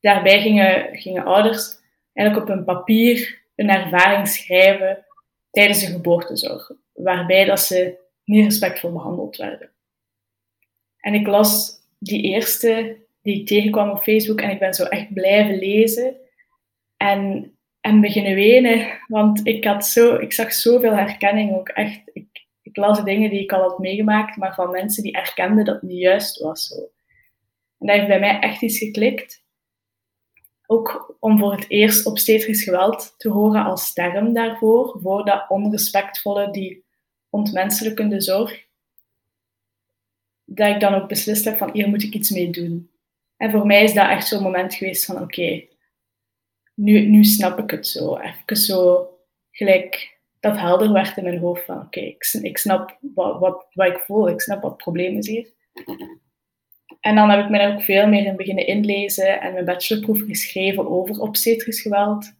daarbij 0.00 0.40
gingen, 0.40 0.96
gingen 0.96 1.24
ouders 1.24 1.78
eigenlijk 2.12 2.48
op 2.48 2.56
een 2.56 2.64
papier 2.64 3.42
een 3.56 3.70
ervaring 3.70 4.28
schrijven 4.28 5.04
tijdens 5.50 5.80
de 5.80 5.86
geboortezorg, 5.86 6.72
waarbij 6.92 7.44
dat 7.44 7.60
ze 7.60 7.98
niet 8.24 8.44
respectvol 8.44 8.92
behandeld 8.92 9.36
werden. 9.36 9.70
En 11.00 11.14
ik 11.14 11.26
las 11.26 11.80
die 11.98 12.22
eerste 12.22 12.96
die 13.22 13.40
ik 13.40 13.46
tegenkwam 13.46 13.90
op 13.90 14.02
Facebook 14.02 14.40
en 14.40 14.50
ik 14.50 14.58
ben 14.58 14.74
zo 14.74 14.84
echt 14.84 15.12
blijven 15.12 15.58
lezen 15.58 16.16
en, 16.96 17.54
en 17.80 18.00
beginnen 18.00 18.34
wenen, 18.34 19.00
want 19.06 19.46
ik, 19.46 19.64
had 19.64 19.86
zo, 19.86 20.14
ik 20.14 20.32
zag 20.32 20.52
zoveel 20.52 20.94
herkenning 20.94 21.54
ook 21.54 21.68
echt. 21.68 22.00
Ik, 22.12 22.28
las 22.72 23.04
dingen 23.04 23.30
die 23.30 23.42
ik 23.42 23.52
al 23.52 23.62
had 23.62 23.78
meegemaakt, 23.78 24.36
maar 24.36 24.54
van 24.54 24.70
mensen 24.70 25.02
die 25.02 25.12
erkenden 25.12 25.64
dat 25.64 25.74
het 25.74 25.90
niet 25.90 25.98
juist 25.98 26.40
was. 26.40 26.66
Zo. 26.66 26.76
En 27.78 27.86
dat 27.86 27.96
heeft 27.96 28.08
bij 28.08 28.20
mij 28.20 28.38
echt 28.38 28.62
iets 28.62 28.78
geklikt. 28.78 29.44
Ook 30.66 31.16
om 31.20 31.38
voor 31.38 31.52
het 31.52 31.64
eerst 31.68 32.06
obstetrisch 32.06 32.62
geweld 32.62 33.14
te 33.16 33.28
horen 33.28 33.64
als 33.64 33.92
term 33.92 34.32
daarvoor, 34.32 34.98
voor 35.02 35.24
dat 35.24 35.44
onrespectvolle, 35.48 36.50
die 36.50 36.84
ontmenselijkende 37.30 38.20
zorg 38.20 38.68
dat 40.52 40.68
ik 40.68 40.80
dan 40.80 40.94
ook 40.94 41.08
beslist 41.08 41.44
heb 41.44 41.58
van 41.58 41.70
hier 41.72 41.88
moet 41.88 42.02
ik 42.02 42.14
iets 42.14 42.30
mee 42.30 42.50
doen. 42.50 42.90
En 43.36 43.50
voor 43.50 43.66
mij 43.66 43.82
is 43.82 43.94
dat 43.94 44.08
echt 44.08 44.26
zo'n 44.26 44.42
moment 44.42 44.74
geweest 44.74 45.04
van 45.04 45.22
oké, 45.22 45.64
nu, 46.80 47.00
nu 47.00 47.24
snap 47.24 47.58
ik 47.58 47.70
het 47.70 47.86
zo. 47.86 48.16
Even 48.16 48.56
zo 48.56 49.08
gelijk 49.50 50.18
dat 50.40 50.58
helder 50.58 50.92
werd 50.92 51.16
in 51.16 51.24
mijn 51.24 51.38
hoofd 51.38 51.64
van 51.64 51.80
oké, 51.80 52.00
ik, 52.00 52.38
ik 52.42 52.58
snap 52.58 52.98
wat, 53.14 53.38
wat, 53.74 53.86
ik 53.86 53.98
voel, 53.98 54.28
ik 54.28 54.40
snap 54.40 54.62
wat 54.62 54.70
het 54.70 54.82
probleem 54.82 55.16
is 55.16 55.28
hier. 55.28 55.52
En 57.00 57.14
dan 57.14 57.30
heb 57.30 57.44
ik 57.44 57.50
me 57.50 57.58
daar 57.58 57.74
ook 57.74 57.82
veel 57.82 58.08
meer 58.08 58.26
in 58.26 58.36
beginnen 58.36 58.66
inlezen 58.66 59.40
en 59.40 59.52
mijn 59.52 59.64
bachelorproef 59.64 60.20
geschreven 60.26 60.90
over 60.90 61.20
obstetrisch 61.20 61.80
geweld. 61.80 62.32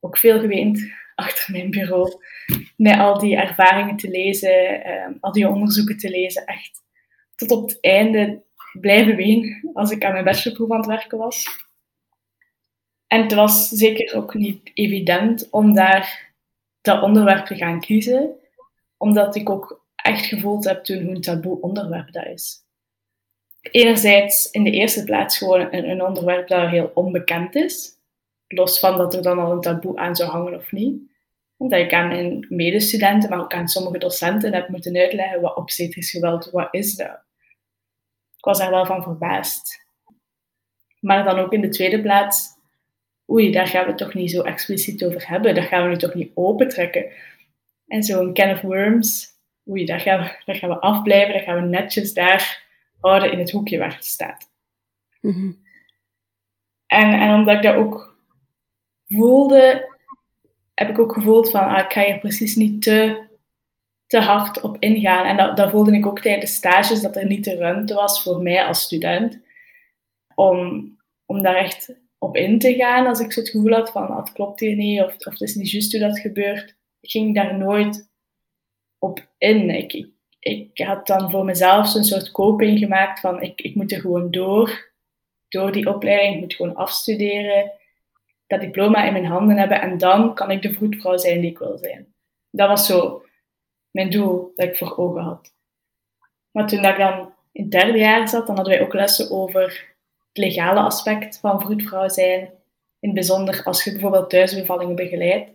Ook 0.00 0.18
veel 0.18 0.40
geweend 0.40 0.92
achter 1.14 1.52
mijn 1.52 1.70
bureau. 1.70 2.22
Met 2.76 2.98
al 2.98 3.18
die 3.18 3.36
ervaringen 3.36 3.96
te 3.96 4.08
lezen, 4.08 4.84
eh, 4.84 5.06
al 5.20 5.32
die 5.32 5.48
onderzoeken 5.48 5.96
te 5.96 6.10
lezen. 6.10 6.46
Echt 6.46 6.82
tot 7.34 7.50
op 7.50 7.68
het 7.68 7.80
einde 7.80 8.42
blijven 8.80 9.16
ween 9.16 9.70
als 9.72 9.90
ik 9.90 10.04
aan 10.04 10.12
mijn 10.12 10.24
bachelorproef 10.24 10.70
aan 10.70 10.76
het 10.76 10.86
werken 10.86 11.18
was. 11.18 11.46
En 13.10 13.22
het 13.22 13.32
was 13.32 13.68
zeker 13.68 14.14
ook 14.14 14.34
niet 14.34 14.70
evident 14.74 15.50
om 15.50 15.74
daar 15.74 16.32
dat 16.80 17.02
onderwerp 17.02 17.46
te 17.46 17.56
gaan 17.56 17.80
kiezen, 17.80 18.30
omdat 18.96 19.36
ik 19.36 19.50
ook 19.50 19.84
echt 19.96 20.26
gevoeld 20.26 20.64
heb 20.64 20.84
toen 20.84 21.02
hoe 21.02 21.14
een 21.14 21.20
taboe 21.20 21.60
onderwerp 21.60 22.12
dat 22.12 22.26
is. 22.26 22.64
Enerzijds 23.60 24.50
in 24.50 24.64
de 24.64 24.70
eerste 24.70 25.04
plaats 25.04 25.38
gewoon 25.38 25.74
een, 25.74 26.02
onderwerp 26.02 26.48
dat 26.48 26.68
heel 26.68 26.90
onbekend 26.94 27.54
is, 27.54 27.90
los 28.48 28.78
van 28.78 28.98
dat 28.98 29.14
er 29.14 29.22
dan 29.22 29.38
al 29.38 29.52
een 29.52 29.60
taboe 29.60 29.98
aan 29.98 30.16
zou 30.16 30.30
hangen 30.30 30.54
of 30.54 30.72
niet. 30.72 31.00
Omdat 31.56 31.80
ik 31.80 31.92
aan 31.92 32.08
mijn 32.08 32.46
medestudenten, 32.48 33.30
maar 33.30 33.40
ook 33.40 33.54
aan 33.54 33.68
sommige 33.68 33.98
docenten 33.98 34.54
heb 34.54 34.68
moeten 34.68 34.96
uitleggen 34.96 35.40
wat 35.40 35.56
obstetrisch 35.56 36.10
geweld, 36.10 36.50
wat 36.50 36.68
is 36.70 36.96
dat? 36.96 37.20
ik 38.36 38.44
was 38.44 38.58
daar 38.58 38.70
wel 38.70 38.86
van 38.86 39.02
verbaasd. 39.02 39.86
Maar 41.00 41.24
dan 41.24 41.38
ook 41.38 41.52
in 41.52 41.60
de 41.60 41.68
tweede 41.68 42.02
plaats, 42.02 42.58
oei, 43.30 43.52
daar 43.52 43.66
gaan 43.66 43.82
we 43.82 43.88
het 43.88 43.98
toch 43.98 44.14
niet 44.14 44.30
zo 44.30 44.42
expliciet 44.42 45.04
over 45.04 45.28
hebben. 45.28 45.54
Dat 45.54 45.64
gaan 45.64 45.82
we 45.82 45.88
nu 45.88 45.96
toch 45.96 46.14
niet 46.14 46.30
opentrekken. 46.34 47.04
En 47.86 48.02
zo'n 48.02 48.34
can 48.34 48.50
of 48.50 48.60
worms, 48.60 49.28
oei, 49.68 49.84
daar 49.84 50.00
gaan, 50.00 50.20
we, 50.20 50.42
daar 50.44 50.56
gaan 50.56 50.68
we 50.68 50.80
afblijven. 50.80 51.34
Dat 51.34 51.42
gaan 51.42 51.62
we 51.62 51.68
netjes 51.68 52.14
daar 52.14 52.68
houden 53.00 53.32
in 53.32 53.38
het 53.38 53.50
hoekje 53.50 53.78
waar 53.78 53.94
het 53.94 54.04
staat. 54.04 54.48
Mhm. 55.20 55.52
en, 56.86 57.12
en 57.12 57.34
omdat 57.34 57.56
ik 57.56 57.62
dat 57.62 57.74
ook 57.74 58.18
voelde, 59.06 59.88
heb 60.74 60.88
ik 60.88 60.98
ook 60.98 61.12
gevoeld 61.12 61.50
van, 61.50 61.60
ah, 61.60 61.84
ik 61.84 61.92
ga 61.92 62.02
hier 62.02 62.18
precies 62.18 62.56
niet 62.56 62.82
te 62.82 63.28
te 64.10 64.20
hard 64.20 64.60
op 64.60 64.76
ingaan. 64.78 65.24
En 65.24 65.36
dat, 65.36 65.56
dat 65.56 65.70
voelde 65.70 65.92
ik 65.92 66.06
ook 66.06 66.20
tijdens 66.20 66.54
stages, 66.54 67.00
dat 67.00 67.16
er 67.16 67.26
niet 67.26 67.44
de 67.44 67.56
ruimte 67.56 67.94
was 67.94 68.22
voor 68.22 68.42
mij 68.42 68.64
als 68.64 68.82
student 68.82 69.40
om, 70.34 70.90
om 71.26 71.42
daar 71.42 71.54
echt 71.54 71.94
op 72.20 72.36
in 72.36 72.58
te 72.58 72.74
gaan. 72.74 73.06
Als 73.06 73.20
ik 73.20 73.32
zo 73.32 73.40
het 73.40 73.48
gevoel 73.48 73.72
had 73.72 73.90
van, 73.90 74.08
ah, 74.08 74.16
het 74.16 74.32
klopt 74.32 74.60
hier 74.60 74.76
niet, 74.76 75.00
of, 75.00 75.14
of 75.14 75.24
het 75.24 75.40
is 75.40 75.54
niet 75.54 75.70
juist 75.70 75.92
hoe 75.92 76.00
dat 76.00 76.18
gebeurt, 76.18 76.76
ging 77.00 77.34
daar 77.34 77.58
nooit 77.58 78.08
op 78.98 79.26
in. 79.38 79.70
Ik, 79.70 79.92
ik, 79.92 80.08
ik 80.38 80.86
had 80.86 81.06
dan 81.06 81.30
voor 81.30 81.44
mezelf 81.44 81.88
zo'n 81.88 82.04
soort 82.04 82.30
coping 82.30 82.78
gemaakt 82.78 83.20
van, 83.20 83.42
ik, 83.42 83.60
ik 83.60 83.74
moet 83.74 83.92
er 83.92 84.00
gewoon 84.00 84.30
door, 84.30 84.92
door 85.48 85.72
die 85.72 85.94
opleiding, 85.94 86.34
ik 86.34 86.40
moet 86.40 86.54
gewoon 86.54 86.74
afstuderen, 86.74 87.72
dat 88.46 88.60
diploma 88.60 89.04
in 89.04 89.12
mijn 89.12 89.24
handen 89.24 89.56
hebben 89.56 89.80
en 89.80 89.98
dan 89.98 90.34
kan 90.34 90.50
ik 90.50 90.62
de 90.62 90.72
vroedvrouw 90.72 91.16
zijn 91.16 91.40
die 91.40 91.50
ik 91.50 91.58
wil 91.58 91.78
zijn. 91.78 92.14
Dat 92.50 92.68
was 92.68 92.86
zo 92.86 93.24
mijn 93.90 94.10
doel 94.10 94.52
dat 94.54 94.68
ik 94.68 94.76
voor 94.76 94.96
ogen 94.96 95.22
had. 95.22 95.54
Maar 96.50 96.66
toen 96.66 96.82
dat 96.82 96.90
ik 96.90 96.98
dan 96.98 97.32
in 97.52 97.62
het 97.62 97.70
derde 97.70 97.98
jaar 97.98 98.28
zat, 98.28 98.46
dan 98.46 98.56
hadden 98.56 98.74
wij 98.74 98.82
ook 98.82 98.94
lessen 98.94 99.30
over 99.30 99.89
legale 100.32 100.80
aspect 100.80 101.38
van 101.38 101.60
vroedvrouw 101.60 102.08
zijn. 102.08 102.40
In 103.00 103.08
het 103.08 103.14
bijzonder 103.14 103.62
als 103.64 103.84
je 103.84 103.92
bijvoorbeeld 103.92 104.30
thuisbevallingen 104.30 104.94
begeleidt. 104.94 105.50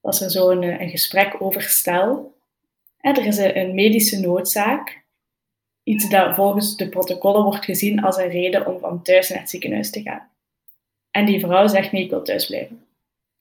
Als 0.00 0.20
er 0.20 0.30
zo 0.30 0.50
een, 0.50 0.80
een 0.80 0.90
gesprek 0.90 1.36
over 1.42 1.62
stel. 1.62 2.34
er 3.00 3.26
is 3.26 3.38
een 3.38 3.74
medische 3.74 4.20
noodzaak. 4.20 5.02
Iets 5.82 6.08
dat 6.08 6.34
volgens 6.34 6.76
de 6.76 6.88
protocollen 6.88 7.42
wordt 7.42 7.64
gezien 7.64 8.02
als 8.02 8.16
een 8.16 8.28
reden 8.28 8.66
om 8.66 8.78
van 8.78 9.02
thuis 9.02 9.28
naar 9.28 9.38
het 9.38 9.50
ziekenhuis 9.50 9.90
te 9.90 10.02
gaan. 10.02 10.30
En 11.10 11.24
die 11.24 11.40
vrouw 11.40 11.66
zegt 11.66 11.92
nee, 11.92 12.04
ik 12.04 12.10
wil 12.10 12.22
thuis 12.22 12.46
blijven. 12.46 12.86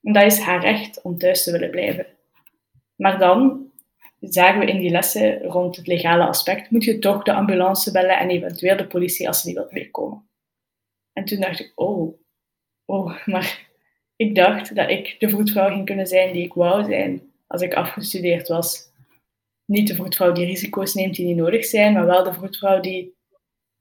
En 0.02 0.14
dat 0.14 0.24
is 0.24 0.40
haar 0.40 0.62
recht 0.62 1.02
om 1.02 1.18
thuis 1.18 1.44
te 1.44 1.52
willen 1.52 1.70
blijven. 1.70 2.06
Maar 2.96 3.20
dan 3.20 3.72
zagen 4.20 4.60
we 4.60 4.66
in 4.66 4.80
die 4.80 4.90
lessen 4.90 5.42
rond 5.42 5.76
het 5.76 5.88
legale 5.88 6.26
aspect, 6.26 6.70
moet 6.70 6.84
je 6.84 7.00
toch 7.00 7.24
de 7.24 7.34
ambulance 7.34 7.92
bellen 7.92 8.20
en 8.20 8.30
eventueel 8.30 8.78
de 8.78 8.88
politie 8.88 9.28
als 9.28 9.42
ze 9.42 9.48
niet 9.48 9.56
wilt 9.56 9.72
meekomen. 9.72 10.28
En 11.14 11.26
toen 11.26 11.40
dacht 11.40 11.60
ik, 11.60 11.72
oh, 11.76 12.20
oh, 12.86 13.26
maar 13.26 13.70
ik 14.16 14.36
dacht 14.36 14.76
dat 14.76 14.90
ik 14.90 15.16
de 15.20 15.30
vroedvrouw 15.30 15.70
ging 15.70 15.86
kunnen 15.86 16.08
zijn 16.08 16.34
die 16.34 16.44
ik 16.44 16.54
wou 16.54 16.84
zijn 16.84 17.32
als 17.48 17.62
ik 17.62 17.74
afgestudeerd 17.74 18.48
was. 18.48 18.92
Niet 19.66 19.88
de 19.88 19.96
vroedvrouw 19.96 20.32
die 20.32 20.46
risico's 20.46 20.94
neemt 20.94 21.16
die 21.16 21.26
niet 21.26 21.36
nodig 21.36 21.66
zijn, 21.66 21.94
maar 21.94 22.06
wel 22.06 22.24
de 22.24 22.34
vroedvrouw 22.34 22.80
die, 22.80 23.16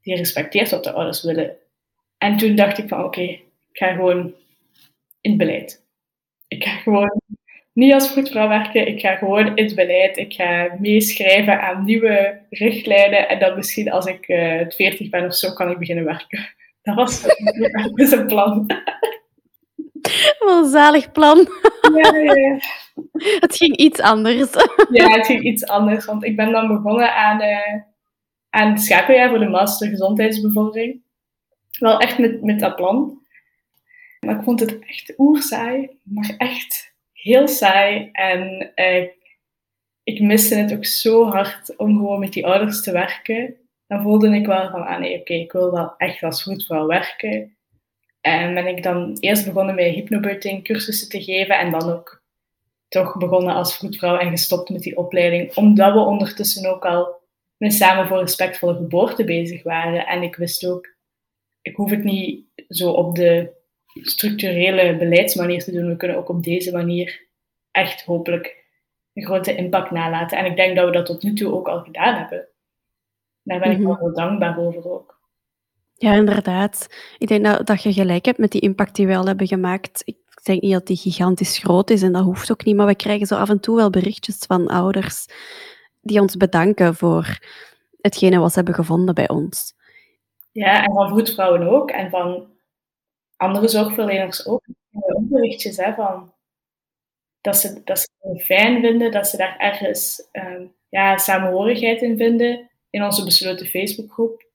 die 0.01 0.17
respecteert 0.17 0.71
wat 0.71 0.85
de 0.85 0.93
ouders 0.93 1.23
willen. 1.23 1.57
En 2.19 2.37
toen 2.37 2.55
dacht 2.55 2.79
ik 2.79 2.89
van, 2.89 3.05
oké, 3.05 3.21
ik 3.21 3.43
ga 3.73 3.93
gewoon 3.93 4.35
in 5.21 5.31
het 5.31 5.39
beleid. 5.39 5.83
Ik 6.49 6.65
ga 6.65 6.71
gewoon 6.71 7.21
niet 7.73 7.93
als 7.93 8.11
vroedvrouw 8.11 8.49
werken. 8.49 8.87
Ik 8.87 9.01
ga 9.01 9.17
gewoon 9.17 9.57
in 9.57 9.65
het 9.65 9.75
beleid. 9.75 10.17
Ik 10.17 10.33
ga 10.33 10.77
meeschrijven 10.81 11.61
aan 11.61 11.85
nieuwe 11.85 12.41
richtlijnen. 12.51 13.29
En 13.29 13.39
dan 13.39 13.57
misschien 13.57 13.91
als 13.91 14.07
ik 14.07 14.29
uh, 14.29 14.61
eh, 14.61 14.71
40 14.71 15.09
ben 15.09 15.27
of 15.27 15.35
zo, 15.35 15.53
kan 15.53 15.71
ik 15.71 15.79
beginnen 15.79 16.05
werken. 16.05 16.55
Dat 16.83 16.95
was 16.95 17.25
een 18.12 18.27
plan. 18.27 18.67
Wat 20.39 20.65
een 20.65 20.71
zalig 20.71 21.12
plan. 21.12 21.49
Ja, 21.95 22.17
ja, 22.17 22.59
Het 23.41 23.57
ging 23.57 23.77
iets 23.77 24.01
anders. 24.01 24.53
Ja, 24.91 25.09
het 25.09 25.27
ging 25.27 25.43
iets 25.43 25.67
anders. 25.67 26.05
Want 26.05 26.25
ik 26.25 26.37
ben 26.37 26.53
dan 26.53 26.69
begonnen 26.69 27.15
aan, 27.15 27.43
uh, 27.43 27.83
aan 28.51 28.71
het 28.71 28.81
schakeljaar 28.81 29.29
voor 29.29 29.39
de 29.39 29.49
master 29.49 29.89
gezondheidsbevordering. 29.89 31.03
Wel 31.79 31.99
echt 31.99 32.19
met, 32.19 32.43
met 32.43 32.61
dat 32.61 32.77
plan. 32.77 33.21
Maar 34.21 34.37
ik 34.37 34.45
vond 34.45 34.61
het 34.61 34.79
echt 34.79 35.15
oerzaai. 35.19 35.91
Maar 36.03 36.35
echt 36.39 36.95
heel 37.12 37.49
saai. 37.49 38.09
En 38.12 38.73
uh, 38.75 39.09
ik 40.03 40.21
miste 40.21 40.55
het 40.55 40.73
ook 40.73 40.85
zo 40.85 41.25
hard 41.25 41.77
om 41.77 41.97
gewoon 41.97 42.21
met 42.21 42.33
die 42.33 42.47
ouders 42.47 42.83
te 42.83 42.93
werken. 42.93 43.57
Dan 43.92 44.02
voelde 44.02 44.34
ik 44.34 44.46
wel 44.46 44.70
van, 44.70 44.87
ah 44.87 44.99
nee, 44.99 45.20
oké, 45.20 45.32
ik 45.32 45.52
wil 45.52 45.70
wel 45.70 45.94
echt 45.96 46.22
als 46.22 46.42
vroedvrouw 46.42 46.87
werken. 46.87 47.56
En 48.20 48.54
ben 48.54 48.66
ik 48.66 48.82
dan 48.82 49.16
eerst 49.20 49.44
begonnen 49.44 49.75
met 49.75 49.94
hypnobirthing 49.94 50.64
cursussen 50.64 51.08
te 51.08 51.22
geven 51.22 51.58
en 51.58 51.70
dan 51.70 51.92
ook 51.92 52.22
toch 52.88 53.16
begonnen 53.16 53.54
als 53.54 53.76
vroedvrouw 53.76 54.18
en 54.18 54.30
gestopt 54.30 54.68
met 54.68 54.82
die 54.82 54.96
opleiding, 54.96 55.56
omdat 55.56 55.92
we 55.92 56.00
ondertussen 56.00 56.70
ook 56.70 56.84
al 56.84 57.20
met 57.56 57.72
Samen 57.72 58.06
voor 58.06 58.18
Respectvolle 58.18 58.75
Geboorte 58.75 59.25
bezig 59.25 59.62
waren. 59.62 60.06
En 60.06 60.22
ik 60.22 60.37
wist 60.37 60.66
ook, 60.66 60.94
ik 61.62 61.76
hoef 61.76 61.90
het 61.90 62.04
niet 62.04 62.44
zo 62.68 62.90
op 62.90 63.14
de 63.14 63.52
structurele 63.92 64.96
beleidsmanier 64.96 65.64
te 65.64 65.72
doen. 65.72 65.88
We 65.88 65.96
kunnen 65.96 66.16
ook 66.16 66.28
op 66.28 66.42
deze 66.42 66.72
manier 66.72 67.26
echt 67.70 68.04
hopelijk 68.04 68.64
een 69.14 69.25
grote 69.25 69.54
impact 69.54 69.90
nalaten. 69.90 70.38
En 70.38 70.44
ik 70.44 70.56
denk 70.56 70.76
dat 70.76 70.87
we 70.87 70.92
dat 70.92 71.06
tot 71.06 71.22
nu 71.22 71.34
toe 71.34 71.52
ook 71.52 71.68
al 71.68 71.80
gedaan 71.80 72.18
hebben. 72.18 72.46
Daar 73.42 73.61
ben 73.61 73.70
ik 73.70 73.78
mhm. 73.78 73.87
wel 73.87 73.96
heel 73.96 74.14
dankbaar 74.14 74.58
over 74.58 74.90
ook. 74.90 75.20
Ja, 75.94 76.14
inderdaad. 76.14 76.88
Ik 77.18 77.28
denk 77.28 77.44
dat, 77.44 77.66
dat 77.66 77.82
je 77.82 77.92
gelijk 77.92 78.25
hebt 78.25 78.38
met 78.38 78.50
die 78.50 78.61
impact 78.61 78.96
die 78.96 79.06
we 79.06 79.16
al 79.16 79.26
hebben 79.26 79.46
gemaakt. 79.46 80.02
Ik 80.04 80.16
denk 80.42 80.62
niet 80.62 80.72
dat 80.72 80.87
die 80.87 80.96
gigantisch 80.96 81.58
groot 81.58 81.90
is 81.90 82.02
en 82.02 82.12
dat 82.12 82.25
hoeft 82.25 82.52
ook 82.52 82.64
niet, 82.64 82.76
maar 82.76 82.87
we 82.87 82.94
krijgen 82.94 83.26
zo 83.26 83.34
af 83.34 83.49
en 83.49 83.61
toe 83.61 83.76
wel 83.76 83.90
berichtjes 83.90 84.38
van 84.38 84.66
ouders 84.66 85.26
die 86.00 86.20
ons 86.20 86.37
bedanken 86.37 86.94
voor 86.94 87.38
hetgene 88.00 88.38
wat 88.38 88.50
ze 88.50 88.56
hebben 88.56 88.75
gevonden 88.75 89.14
bij 89.14 89.28
ons. 89.28 89.75
Ja, 90.52 90.84
en 90.84 90.92
van 90.92 91.08
vroedvrouwen 91.08 91.68
ook 91.68 91.90
en 91.90 92.11
van 92.11 92.46
andere 93.37 93.68
zorgverleners 93.68 94.46
ook. 94.46 94.64
Ook 94.92 95.28
berichtjes 95.28 95.76
hè, 95.76 95.94
van 95.94 96.32
dat 97.40 97.56
ze, 97.56 97.80
dat 97.84 97.99
ze 97.99 98.08
het 98.18 98.42
fijn 98.42 98.80
vinden, 98.80 99.12
dat 99.12 99.28
ze 99.28 99.37
daar 99.37 99.56
ergens 99.56 100.28
um, 100.32 100.75
ja, 100.88 101.16
samenhorigheid 101.16 102.02
in 102.02 102.16
vinden 102.16 102.70
in 102.92 103.04
onze 103.04 103.25
besloten 103.25 103.66
Facebookgroep 103.66 104.50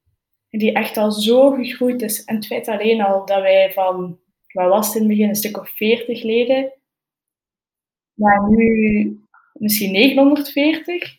die 0.49 0.73
echt 0.73 0.97
al 0.97 1.11
zo 1.11 1.51
gegroeid 1.51 2.01
is. 2.01 2.23
En 2.23 2.35
het 2.35 2.45
feit 2.45 2.67
alleen 2.67 3.01
al 3.01 3.25
dat 3.25 3.41
wij 3.41 3.71
van, 3.71 4.19
wat 4.53 4.69
was 4.69 4.85
het 4.87 4.95
in 4.95 5.01
het 5.01 5.09
begin, 5.09 5.29
een 5.29 5.35
stuk 5.35 5.57
of 5.57 5.69
40 5.69 6.23
leden, 6.23 6.73
naar 8.13 8.49
nu 8.49 9.21
misschien 9.53 9.91
940 9.91 11.15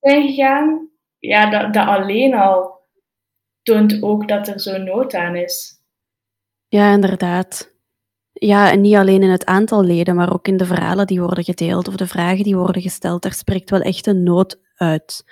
zijn 0.00 0.28
gegaan, 0.28 0.88
ja, 1.18 1.50
dat, 1.50 1.74
dat 1.74 1.86
alleen 1.86 2.34
al 2.34 2.78
toont 3.62 4.02
ook 4.02 4.28
dat 4.28 4.48
er 4.48 4.60
zo'n 4.60 4.84
nood 4.84 5.14
aan 5.14 5.36
is. 5.36 5.78
Ja, 6.68 6.92
inderdaad. 6.92 7.74
Ja, 8.32 8.70
en 8.70 8.80
niet 8.80 8.94
alleen 8.94 9.22
in 9.22 9.30
het 9.30 9.44
aantal 9.44 9.84
leden, 9.84 10.14
maar 10.14 10.32
ook 10.32 10.48
in 10.48 10.56
de 10.56 10.64
verhalen 10.64 11.06
die 11.06 11.20
worden 11.20 11.44
gedeeld 11.44 11.88
of 11.88 11.96
de 11.96 12.06
vragen 12.06 12.44
die 12.44 12.56
worden 12.56 12.82
gesteld. 12.82 13.24
Er 13.24 13.32
spreekt 13.32 13.70
wel 13.70 13.80
echt 13.80 14.06
een 14.06 14.22
nood 14.22 14.60
uit. 14.74 15.24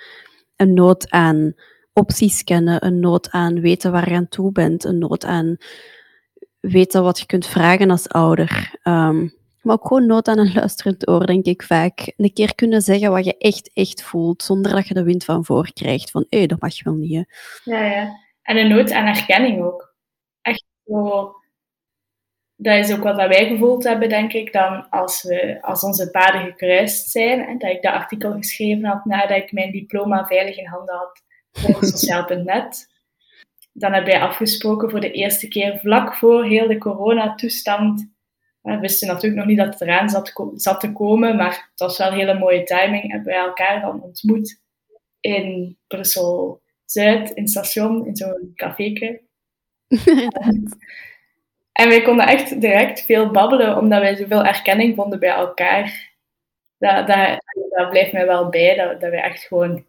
Een 0.59 0.73
nood 0.73 1.09
aan 1.09 1.53
opties 1.93 2.43
kennen, 2.43 2.85
een 2.85 2.99
nood 2.99 3.31
aan 3.31 3.61
weten 3.61 3.91
waar 3.91 4.09
je 4.09 4.15
aan 4.15 4.27
toe 4.27 4.51
bent, 4.51 4.83
een 4.83 4.97
nood 4.97 5.25
aan 5.25 5.57
weten 6.59 7.03
wat 7.03 7.19
je 7.19 7.25
kunt 7.25 7.47
vragen 7.47 7.89
als 7.89 8.09
ouder. 8.09 8.75
Ehm, 8.83 9.27
maar 9.61 9.75
ook 9.75 9.87
gewoon 9.87 10.05
nood 10.05 10.27
aan 10.27 10.37
een 10.37 10.53
luisterend 10.53 11.07
oor, 11.07 11.25
denk 11.25 11.45
ik 11.45 11.63
vaak. 11.63 12.13
Een 12.17 12.33
keer 12.33 12.55
kunnen 12.55 12.81
zeggen 12.81 13.11
wat 13.11 13.25
je 13.25 13.37
echt, 13.37 13.71
echt 13.73 14.03
voelt, 14.03 14.43
zonder 14.43 14.71
dat 14.71 14.87
je 14.87 14.93
de 14.93 15.03
wind 15.03 15.23
van 15.23 15.45
voor 15.45 15.73
krijgt. 15.73 16.11
Van, 16.11 16.25
hé, 16.29 16.45
dat 16.45 16.61
mag 16.61 16.73
je 16.73 16.83
wel 16.83 16.93
niet. 16.93 17.11
Ja, 17.63 17.83
ja. 17.83 18.19
En 18.41 18.57
een 18.57 18.67
nood 18.67 18.91
aan 18.91 19.05
herkenning 19.05 19.63
ook. 19.63 19.95
Echt 20.41 20.65
zo... 20.85 21.33
Dat 22.61 22.77
is 22.77 22.93
ook 22.93 23.03
wat 23.03 23.15
wij 23.15 23.47
gevoeld 23.47 23.83
hebben, 23.83 24.09
denk 24.09 24.33
ik, 24.33 24.53
dan 24.53 24.89
als, 24.89 25.23
we, 25.23 25.57
als 25.61 25.83
onze 25.83 26.09
paden 26.09 26.41
gekruist 26.41 27.09
zijn. 27.09 27.45
En 27.45 27.57
dat 27.57 27.69
ik 27.69 27.81
dat 27.81 27.93
artikel 27.93 28.31
geschreven 28.31 28.85
had 28.85 29.05
nadat 29.05 29.37
ik 29.37 29.51
mijn 29.51 29.71
diploma 29.71 30.25
veilig 30.25 30.57
in 30.57 30.65
handen 30.65 30.95
had 30.95 31.23
voor 31.51 31.85
sociaal.net. 31.91 32.87
Dan 33.73 33.93
hebben 33.93 34.11
wij 34.11 34.21
afgesproken 34.21 34.89
voor 34.89 34.99
de 34.99 35.11
eerste 35.11 35.47
keer 35.47 35.79
vlak 35.79 36.15
voor 36.15 36.45
heel 36.45 36.67
de 36.67 36.77
coronatoestand. 36.77 38.11
We 38.61 38.79
wisten 38.79 39.07
natuurlijk 39.07 39.35
nog 39.35 39.45
niet 39.45 39.57
dat 39.57 39.73
het 39.73 39.81
eraan 39.81 40.09
zat, 40.09 40.33
zat 40.55 40.79
te 40.79 40.91
komen, 40.91 41.35
maar 41.35 41.69
het 41.71 41.79
was 41.79 41.97
wel 41.97 42.07
een 42.07 42.17
hele 42.17 42.39
mooie 42.39 42.63
timing. 42.63 43.11
Hebben 43.11 43.33
wij 43.33 43.45
elkaar 43.45 43.81
dan 43.81 44.03
ontmoet 44.03 44.61
in 45.19 45.77
Brussel-Zuid, 45.87 47.29
in 47.29 47.41
het 47.41 47.51
station, 47.51 48.05
in 48.05 48.15
zo'n 48.15 48.51
caféke. 48.55 49.21
en 51.79 51.89
wij 51.89 52.01
konden 52.01 52.27
echt 52.27 52.61
direct 52.61 53.01
veel 53.01 53.31
babbelen, 53.31 53.77
omdat 53.77 54.01
wij 54.01 54.15
zoveel 54.15 54.43
erkenning 54.43 54.95
vonden 54.95 55.19
bij 55.19 55.29
elkaar. 55.29 56.09
Dat, 56.77 57.07
dat, 57.07 57.43
dat 57.69 57.89
blijft 57.89 58.11
mij 58.11 58.25
wel 58.25 58.49
bij, 58.49 58.75
dat, 58.75 59.01
dat 59.01 59.09
wij 59.09 59.21
echt 59.21 59.43
gewoon 59.43 59.85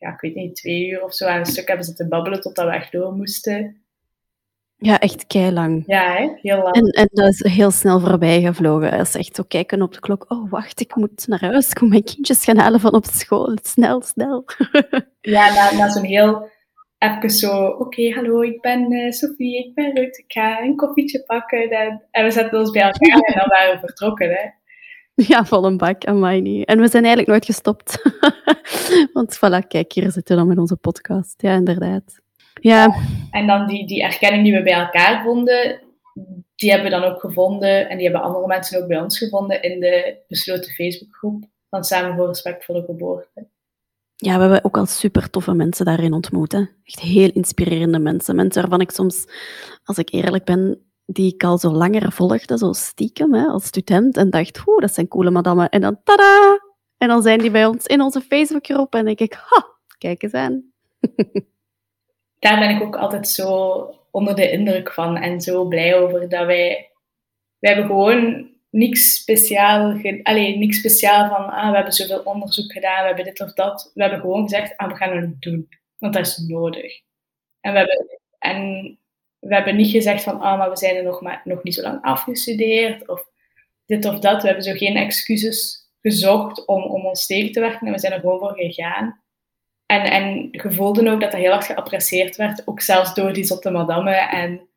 ja, 0.00 0.12
ik 0.12 0.20
weet 0.20 0.34
niet, 0.34 0.56
twee 0.56 0.88
uur 0.88 1.02
of 1.02 1.14
zo 1.14 1.26
aan 1.26 1.38
een 1.38 1.46
stuk 1.46 1.68
hebben 1.68 1.86
zitten 1.86 2.08
babbelen 2.08 2.40
totdat 2.40 2.66
we 2.66 2.72
echt 2.72 2.92
door 2.92 3.12
moesten. 3.12 3.82
Ja, 4.76 4.98
echt 4.98 5.26
kei 5.26 5.52
lang. 5.52 5.82
Ja, 5.86 6.12
hè? 6.12 6.28
heel 6.42 6.62
lang. 6.62 6.74
En, 6.74 6.86
en 6.86 7.08
dat 7.12 7.28
is 7.28 7.52
heel 7.52 7.70
snel 7.70 8.00
voorbij 8.00 8.40
gevlogen. 8.40 8.90
Dat 8.90 9.06
is 9.06 9.14
echt 9.14 9.36
zo 9.36 9.42
kijken 9.48 9.82
op 9.82 9.92
de 9.92 10.00
klok. 10.00 10.24
Oh, 10.28 10.50
wacht, 10.50 10.80
ik 10.80 10.94
moet 10.94 11.26
naar 11.26 11.40
huis. 11.40 11.70
Ik 11.70 11.80
moet 11.80 11.90
mijn 11.90 12.04
kindjes 12.04 12.44
gaan 12.44 12.58
halen 12.58 12.80
van 12.80 12.94
op 12.94 13.04
school. 13.04 13.58
Snel, 13.62 14.02
snel. 14.02 14.44
ja, 15.20 15.52
na, 15.54 15.76
na 15.76 15.90
zo'n 15.90 16.04
heel 16.04 16.48
even 17.00 17.30
zo... 17.30 17.66
Oké, 17.66 18.10
hallo, 18.10 18.42
ik 18.42 18.60
ben 18.60 18.92
uh, 18.92 19.10
Sophie, 19.10 19.66
ik 19.66 19.74
ben 19.74 19.94
Ruud. 19.94 20.16
Ik 20.16 20.24
ga 20.32 20.60
een 20.60 20.76
koffietje 20.76 21.22
pakken. 21.22 21.70
En, 21.70 22.02
en 22.10 22.24
we 22.24 22.30
zetten 22.30 22.58
ons 22.58 22.70
bij 22.70 22.82
elkaar 22.82 23.18
en 23.18 23.34
dan 23.38 23.48
waren 23.48 23.74
we 23.74 23.86
vertrokken. 23.86 24.28
Hè. 24.28 24.48
Ja, 25.14 25.44
vol 25.44 25.64
een 25.64 25.76
bak, 25.76 26.04
aan 26.04 26.42
niet. 26.42 26.66
En 26.66 26.80
we 26.80 26.88
zijn 26.88 27.04
eigenlijk 27.04 27.28
nooit 27.28 27.44
gestopt. 27.44 28.02
Want 29.12 29.36
voilà, 29.36 29.66
kijk, 29.68 29.92
hier 29.92 30.10
zitten 30.10 30.34
we 30.34 30.40
dan 30.40 30.48
met 30.48 30.58
onze 30.58 30.76
podcast. 30.76 31.42
Ja, 31.42 31.54
inderdaad. 31.54 32.20
Ja. 32.60 32.94
En 33.30 33.46
dan 33.46 33.66
die, 33.66 33.86
die 33.86 34.02
erkenning 34.02 34.44
die 34.44 34.52
we 34.52 34.62
bij 34.62 34.72
elkaar 34.72 35.22
vonden, 35.22 35.80
die 36.54 36.70
hebben 36.70 36.90
we 36.90 36.96
dan 36.96 37.10
ook 37.10 37.20
gevonden. 37.20 37.88
En 37.88 37.96
die 37.96 38.06
hebben 38.08 38.26
andere 38.26 38.46
mensen 38.46 38.82
ook 38.82 38.88
bij 38.88 39.00
ons 39.00 39.18
gevonden 39.18 39.62
in 39.62 39.80
de 39.80 40.16
besloten 40.28 40.70
Facebookgroep 40.70 41.44
van 41.70 41.84
Samen 41.84 42.16
voor 42.16 42.26
Respectvolle 42.26 42.84
Geboorte. 42.84 43.48
Ja, 44.22 44.34
we 44.34 44.40
hebben 44.40 44.64
ook 44.64 44.76
al 44.76 44.86
super 44.86 45.30
toffe 45.30 45.54
mensen 45.54 45.84
daarin 45.84 46.12
ontmoet. 46.12 46.54
Echt 46.84 47.00
heel 47.00 47.30
inspirerende 47.32 47.98
mensen. 47.98 48.36
Mensen 48.36 48.60
waarvan 48.60 48.80
ik 48.80 48.90
soms, 48.90 49.24
als 49.84 49.98
ik 49.98 50.12
eerlijk 50.12 50.44
ben, 50.44 50.90
die 51.06 51.34
ik 51.34 51.44
al 51.44 51.58
zo 51.58 51.70
langer 51.70 52.12
volgde, 52.12 52.58
zo 52.58 52.72
stiekem, 52.72 53.34
hè, 53.34 53.46
als 53.46 53.64
student, 53.64 54.16
en 54.16 54.30
dacht, 54.30 54.62
oeh, 54.66 54.80
dat 54.80 54.94
zijn 54.94 55.08
coole 55.08 55.30
madammen. 55.30 55.68
En 55.68 55.80
dan, 55.80 56.00
tada! 56.04 56.60
En 56.96 57.08
dan 57.08 57.22
zijn 57.22 57.38
die 57.38 57.50
bij 57.50 57.66
ons 57.66 57.86
in 57.86 58.00
onze 58.00 58.20
Facebookgroep 58.20 58.94
en 58.94 59.04
denk 59.04 59.18
ik, 59.18 59.32
ha, 59.32 59.66
kijk 59.98 60.22
eens 60.22 60.32
aan. 60.32 60.72
Daar 62.38 62.58
ben 62.58 62.76
ik 62.76 62.82
ook 62.82 62.96
altijd 62.96 63.28
zo 63.28 63.94
onder 64.10 64.34
de 64.34 64.50
indruk 64.50 64.92
van 64.92 65.16
en 65.16 65.40
zo 65.40 65.64
blij 65.64 65.98
over 65.98 66.20
dat 66.20 66.46
wij, 66.46 66.90
wij 67.58 67.72
hebben 67.72 67.86
gewoon 67.86 68.49
niks 68.70 69.14
speciaal, 69.14 70.00
alleen 70.22 70.58
niks 70.58 70.78
speciaal 70.78 71.28
van, 71.28 71.50
ah, 71.50 71.68
we 71.68 71.74
hebben 71.74 71.92
zoveel 71.92 72.20
onderzoek 72.20 72.72
gedaan, 72.72 73.00
we 73.00 73.06
hebben 73.06 73.24
dit 73.24 73.40
of 73.40 73.52
dat. 73.52 73.90
We 73.94 74.02
hebben 74.02 74.20
gewoon 74.20 74.42
gezegd, 74.42 74.76
ah, 74.76 74.88
we 74.88 74.96
gaan 74.96 75.16
het 75.16 75.42
doen, 75.42 75.68
want 75.98 76.14
dat 76.14 76.26
is 76.26 76.38
nodig. 76.38 77.00
En 77.60 77.72
we 77.72 77.78
hebben, 77.78 78.18
en 78.38 78.98
we 79.38 79.54
hebben 79.54 79.76
niet 79.76 79.90
gezegd 79.90 80.22
van, 80.22 80.40
ah, 80.40 80.58
maar 80.58 80.70
we 80.70 80.76
zijn 80.76 80.96
er 80.96 81.02
nog, 81.02 81.20
maar, 81.20 81.40
nog 81.44 81.62
niet 81.62 81.74
zo 81.74 81.82
lang 81.82 82.02
afgestudeerd, 82.02 83.08
of 83.08 83.28
dit 83.86 84.04
of 84.04 84.18
dat. 84.18 84.40
We 84.40 84.46
hebben 84.46 84.64
zo 84.64 84.72
geen 84.72 84.96
excuses 84.96 85.88
gezocht 86.00 86.66
om, 86.66 86.82
om 86.82 87.06
ons 87.06 87.26
tegen 87.26 87.52
te 87.52 87.60
werken 87.60 87.86
en 87.86 87.92
we 87.92 87.98
zijn 87.98 88.12
er 88.12 88.20
gewoon 88.20 88.38
voor 88.38 88.54
gegaan. 88.56 89.22
En, 89.86 90.02
en 90.10 90.48
gevoelden 90.52 91.08
ook 91.08 91.20
dat 91.20 91.30
dat 91.30 91.40
heel 91.40 91.52
erg 91.52 91.66
geapprecieerd 91.66 92.36
werd, 92.36 92.66
ook 92.66 92.80
zelfs 92.80 93.14
door 93.14 93.32
die 93.32 93.44
zotte 93.44 93.70
madame 93.70 94.10
en 94.10 94.68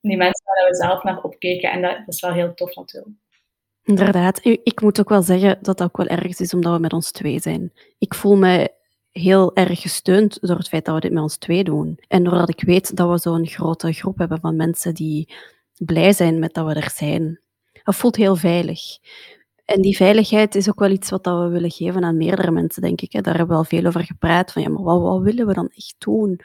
die 0.00 0.16
mensen 0.16 0.44
waar 0.44 0.68
we 0.68 0.76
zelf 0.76 1.02
naar 1.02 1.22
opkeken. 1.22 1.70
En 1.70 1.82
dat, 1.82 1.96
dat 1.96 2.14
is 2.14 2.20
wel 2.20 2.32
heel 2.32 2.54
tof 2.54 2.74
natuurlijk. 2.74 3.14
Inderdaad. 3.82 4.40
Ik 4.42 4.80
moet 4.80 5.00
ook 5.00 5.08
wel 5.08 5.22
zeggen 5.22 5.58
dat 5.62 5.78
dat 5.78 5.82
ook 5.82 5.96
wel 5.96 6.06
ergens 6.06 6.40
is 6.40 6.54
omdat 6.54 6.72
we 6.72 6.78
met 6.78 6.92
ons 6.92 7.10
twee 7.10 7.40
zijn. 7.40 7.72
Ik 7.98 8.14
voel 8.14 8.36
me 8.36 8.78
heel 9.10 9.54
erg 9.54 9.80
gesteund 9.80 10.38
door 10.40 10.56
het 10.56 10.68
feit 10.68 10.84
dat 10.84 10.94
we 10.94 11.00
dit 11.00 11.12
met 11.12 11.22
ons 11.22 11.36
twee 11.36 11.64
doen. 11.64 11.98
En 12.08 12.24
doordat 12.24 12.48
ik 12.48 12.60
weet 12.60 12.96
dat 12.96 13.10
we 13.10 13.18
zo'n 13.18 13.46
grote 13.46 13.92
groep 13.92 14.18
hebben 14.18 14.40
van 14.40 14.56
mensen 14.56 14.94
die 14.94 15.34
blij 15.76 16.12
zijn 16.12 16.38
met 16.38 16.54
dat 16.54 16.66
we 16.66 16.74
er 16.74 16.90
zijn. 16.94 17.40
Het 17.72 17.96
voelt 17.96 18.16
heel 18.16 18.36
veilig. 18.36 18.80
En 19.64 19.80
die 19.80 19.96
veiligheid 19.96 20.54
is 20.54 20.68
ook 20.68 20.78
wel 20.78 20.90
iets 20.90 21.10
wat 21.10 21.24
we 21.24 21.48
willen 21.48 21.70
geven 21.70 22.04
aan 22.04 22.16
meerdere 22.16 22.50
mensen, 22.50 22.82
denk 22.82 23.00
ik. 23.00 23.12
Daar 23.12 23.36
hebben 23.36 23.56
we 23.56 23.62
al 23.62 23.64
veel 23.64 23.86
over 23.86 24.04
gepraat. 24.04 24.52
Van, 24.52 24.62
ja, 24.62 24.68
maar 24.68 24.82
wat 24.82 25.22
willen 25.22 25.46
we 25.46 25.54
dan 25.54 25.70
echt 25.74 25.94
doen 25.98 26.40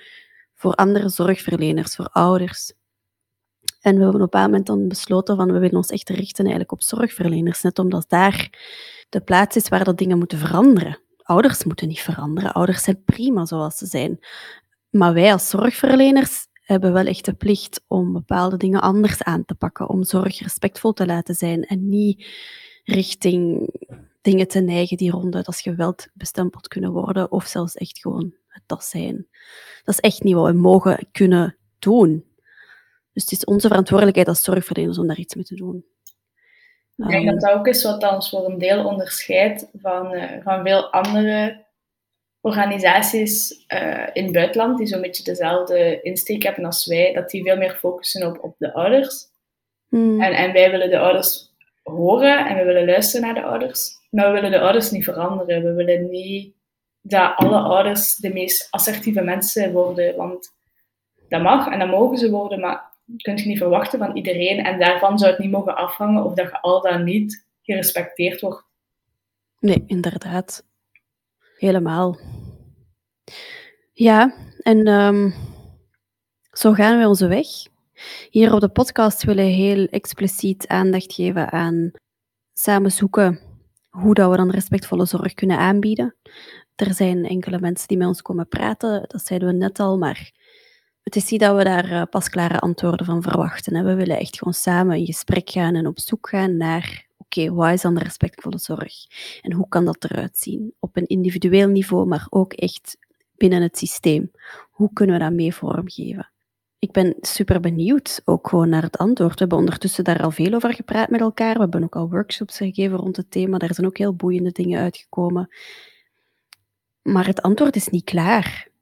voor 0.54 0.74
andere 0.74 1.10
zorgverleners, 1.10 1.96
voor 1.96 2.10
ouders? 2.12 2.74
En 3.86 3.96
we 3.96 4.02
hebben 4.02 4.08
op 4.08 4.14
een 4.14 4.20
bepaald 4.20 4.46
moment 4.46 4.66
dan 4.66 4.88
besloten 4.88 5.36
van 5.36 5.52
we 5.52 5.60
willen 5.60 5.76
ons 5.76 5.90
echt 5.90 6.10
richten 6.10 6.44
eigenlijk 6.44 6.72
op 6.72 6.82
zorgverleners. 6.82 7.62
Net 7.62 7.80
omdat 7.80 8.06
daar 8.10 8.50
de 9.10 9.22
plaats 9.22 9.56
is 9.56 9.68
waar 9.68 9.84
dat 9.84 9.98
dingen 9.98 10.18
moeten 10.18 10.38
veranderen. 10.38 11.00
Ouders 11.24 11.64
moeten 11.64 11.88
niet 11.88 12.02
veranderen. 12.02 12.54
Ouders 12.54 12.84
zijn 12.84 13.04
prima 13.04 13.46
zoals 13.46 13.78
ze 13.78 13.86
zijn. 13.86 14.20
Maar 14.90 15.14
wij 15.14 15.32
als 15.32 15.50
zorgverleners 15.50 16.48
hebben 16.54 16.94
wel 16.94 17.06
echt 17.06 17.26
de 17.26 17.34
plicht 17.34 17.84
om 17.88 18.14
bepaalde 18.14 18.58
dingen 18.58 18.82
anders 18.82 19.24
aan 19.24 19.46
te 19.46 19.56
pakken. 19.56 19.90
Om 19.90 20.04
zorg 20.04 20.40
respectvol 20.40 20.94
te 20.94 21.06
laten 21.06 21.36
zijn 21.36 21.64
en 21.64 21.90
niet 21.90 22.26
richting 22.84 23.70
dingen 24.22 24.48
te 24.48 24.60
neigen 24.60 24.98
die 24.98 25.12
ronduit 25.12 25.48
als 25.48 25.62
geweld 25.62 26.08
bestempeld 26.14 26.68
kunnen 26.68 26.92
worden. 26.92 27.32
Of 27.32 27.46
zelfs 27.46 27.76
echt 27.76 28.00
gewoon 28.00 28.34
het 28.48 28.64
dat 28.66 28.84
zijn. 28.84 29.28
Dat 29.84 29.94
is 29.94 30.00
echt 30.00 30.24
niet 30.24 30.36
wat 30.36 30.52
we 30.52 30.58
mogen 30.58 31.08
kunnen 31.12 31.58
doen. 31.80 32.34
Dus 33.16 33.24
het 33.24 33.32
is 33.32 33.46
onze 33.46 33.68
verantwoordelijkheid 33.68 34.28
als 34.28 34.44
zorgverleners 34.44 34.98
om 34.98 35.08
daar 35.08 35.18
iets 35.18 35.36
mee 35.36 35.44
te 35.44 35.56
doen. 35.56 35.86
Ik 36.98 37.08
denk 37.08 37.30
dat 37.30 37.42
dat 37.42 37.52
ook 37.52 37.68
is 37.68 37.84
wat 37.84 38.12
ons 38.12 38.30
voor 38.30 38.46
een 38.46 38.58
deel 38.58 38.86
onderscheidt 38.86 39.70
van, 39.74 40.14
uh, 40.14 40.32
van 40.44 40.64
veel 40.64 40.92
andere 40.92 41.66
organisaties 42.42 43.66
uh, 43.74 44.08
in 44.14 44.24
het 44.24 44.34
buitenland 44.34 44.78
die 44.78 44.88
zo'n 44.88 45.02
beetje 45.02 45.24
dezelfde 45.24 46.02
insteek 46.02 46.44
hebben 46.44 46.66
als 46.66 46.86
wij, 46.86 47.14
dat 47.14 47.30
die 47.30 47.44
veel 47.44 47.58
meer 47.58 47.76
focussen 47.76 48.28
op, 48.28 48.44
op 48.44 48.56
de 48.58 48.74
ouders. 48.74 49.26
Hmm. 49.90 50.22
En, 50.22 50.34
en 50.34 50.54
wij 50.54 50.72
willen 50.72 50.90
de 50.90 51.00
ouders 51.00 51.54
horen 51.84 52.48
en 52.48 52.58
we 52.58 52.64
willen 52.64 52.86
luisteren 52.86 53.26
naar 53.26 53.36
de 53.42 53.50
ouders, 53.50 53.92
maar 54.10 54.28
we 54.28 54.34
willen 54.34 54.52
de 54.52 54.60
ouders 54.60 54.92
niet 54.92 55.04
veranderen. 55.04 55.64
We 55.64 55.74
willen 55.74 56.10
niet 56.10 56.54
dat 57.02 57.36
alle 57.36 57.60
ouders 57.60 58.16
de 58.16 58.34
meest 58.34 58.68
assertieve 58.72 59.22
mensen 59.22 59.72
worden, 59.72 60.16
want 60.16 60.54
dat 61.30 61.42
mag 61.42 61.68
en 61.68 61.80
dat 61.80 61.90
mogen 61.90 62.18
ze 62.18 62.30
worden, 62.30 62.60
maar 62.60 62.94
kun 63.18 63.38
je 63.38 63.46
niet 63.46 63.58
verwachten 63.58 64.00
van 64.00 64.16
iedereen. 64.16 64.64
En 64.64 64.80
daarvan 64.80 65.20
zou 65.20 65.32
het 65.32 65.40
niet 65.40 65.52
mogen 65.52 65.76
afhangen 65.76 66.24
of 66.24 66.34
dat 66.34 66.50
je 66.50 66.62
al 66.62 66.82
dan 66.82 67.04
niet 67.04 67.48
gerespecteerd 67.62 68.42
wordt. 68.42 68.64
Nee, 69.60 69.84
inderdaad. 69.88 70.66
Helemaal. 71.58 72.20
Ja, 73.94 74.36
en 74.60 74.88
um, 74.88 75.34
zo 76.52 76.74
gaan 76.74 77.00
we 77.00 77.08
onze 77.08 77.28
weg. 77.28 77.48
Hier 78.30 78.54
op 78.54 78.60
de 78.60 78.70
podcast 78.70 79.24
willen 79.24 79.46
we 79.46 79.52
heel 79.52 79.86
expliciet 79.86 80.68
aandacht 80.68 81.14
geven 81.14 81.52
aan 81.52 81.92
samen 82.54 82.92
zoeken 82.92 83.40
hoe 83.90 84.14
dat 84.14 84.30
we 84.32 84.38
dan 84.38 84.50
respectvolle 84.50 85.06
zorg 85.06 85.34
kunnen 85.34 85.58
aanbieden. 85.58 86.16
Er 86.76 86.94
zijn 86.94 87.26
enkele 87.26 87.60
mensen 87.60 87.88
die 87.88 87.98
met 87.98 88.08
ons 88.08 88.22
komen 88.22 88.48
praten, 88.48 89.06
dat 89.08 89.26
zeiden 89.26 89.48
we 89.48 89.54
net 89.54 89.80
al, 89.80 89.98
maar 89.98 90.32
het 91.06 91.16
is 91.16 91.30
niet 91.30 91.40
dat 91.40 91.58
we 91.58 91.64
daar 91.64 91.92
uh, 91.92 92.02
pasklare 92.10 92.60
antwoorden 92.60 93.06
van 93.06 93.22
verwachten. 93.22 93.76
Hè. 93.76 93.84
We 93.84 93.94
willen 93.94 94.20
echt 94.20 94.38
gewoon 94.38 94.54
samen 94.54 94.98
in 94.98 95.06
gesprek 95.06 95.50
gaan 95.50 95.76
en 95.76 95.88
op 95.88 96.00
zoek 96.00 96.30
gaan 96.30 96.58
naar, 96.58 97.08
oké, 97.18 97.54
wat 97.54 97.74
is 97.74 97.82
dan 97.82 97.96
de 97.96 98.04
respectvolle 98.04 98.58
zorg? 98.58 98.94
En 99.42 99.54
hoe 99.54 99.68
kan 99.70 99.86
dat 99.86 100.04
eruit 100.04 100.38
zien? 100.38 100.74
Op 100.80 100.98
een 100.98 101.06
individueel 101.06 101.68
niveau, 101.68 102.08
maar 102.08 102.28
ook 102.30 102.54
echt 102.54 102.98
binnen 103.36 103.62
het 103.62 103.78
systeem. 103.78 104.32
Hoe 104.72 104.90
kunnen 104.94 105.18
we 105.18 105.24
dat 105.24 105.34
mee 105.34 105.54
vormgeven? 105.54 106.30
Ik 106.80 106.92
ben 106.92 107.16
super 107.22 107.60
benieuwd 107.60 108.22
ook 108.24 108.48
gewoon 108.50 108.70
naar 108.70 108.84
het 108.84 108.98
antwoord. 108.98 109.34
We 109.34 109.40
hebben 109.40 109.58
ondertussen 109.58 110.04
daar 110.04 110.22
al 110.22 110.32
veel 110.32 110.54
over 110.54 110.74
gepraat 110.74 111.10
met 111.10 111.22
elkaar. 111.22 111.54
We 111.54 111.60
hebben 111.60 111.84
ook 111.84 111.96
al 111.96 112.10
workshops 112.10 112.58
gegeven 112.58 112.98
rond 112.98 113.18
het 113.18 113.32
thema. 113.32 113.58
Daar 113.58 113.74
zijn 113.74 113.88
ook 113.88 113.98
heel 113.98 114.16
boeiende 114.16 114.52
dingen 114.52 114.80
uitgekomen. 114.80 115.50
Maar 117.02 117.26
het 117.26 117.42
antwoord 117.42 117.76
is 117.76 117.88
niet 117.88 118.04
klaar. 118.04 118.74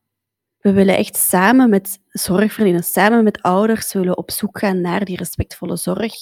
We 0.63 0.73
willen 0.73 0.97
echt 0.97 1.15
samen 1.15 1.69
met 1.69 1.99
zorgverleners, 2.07 2.91
samen 2.91 3.23
met 3.23 3.41
ouders, 3.41 3.93
willen 3.93 4.17
op 4.17 4.31
zoek 4.31 4.59
gaan 4.59 4.81
naar 4.81 5.05
die 5.05 5.17
respectvolle 5.17 5.77
zorg. 5.77 6.13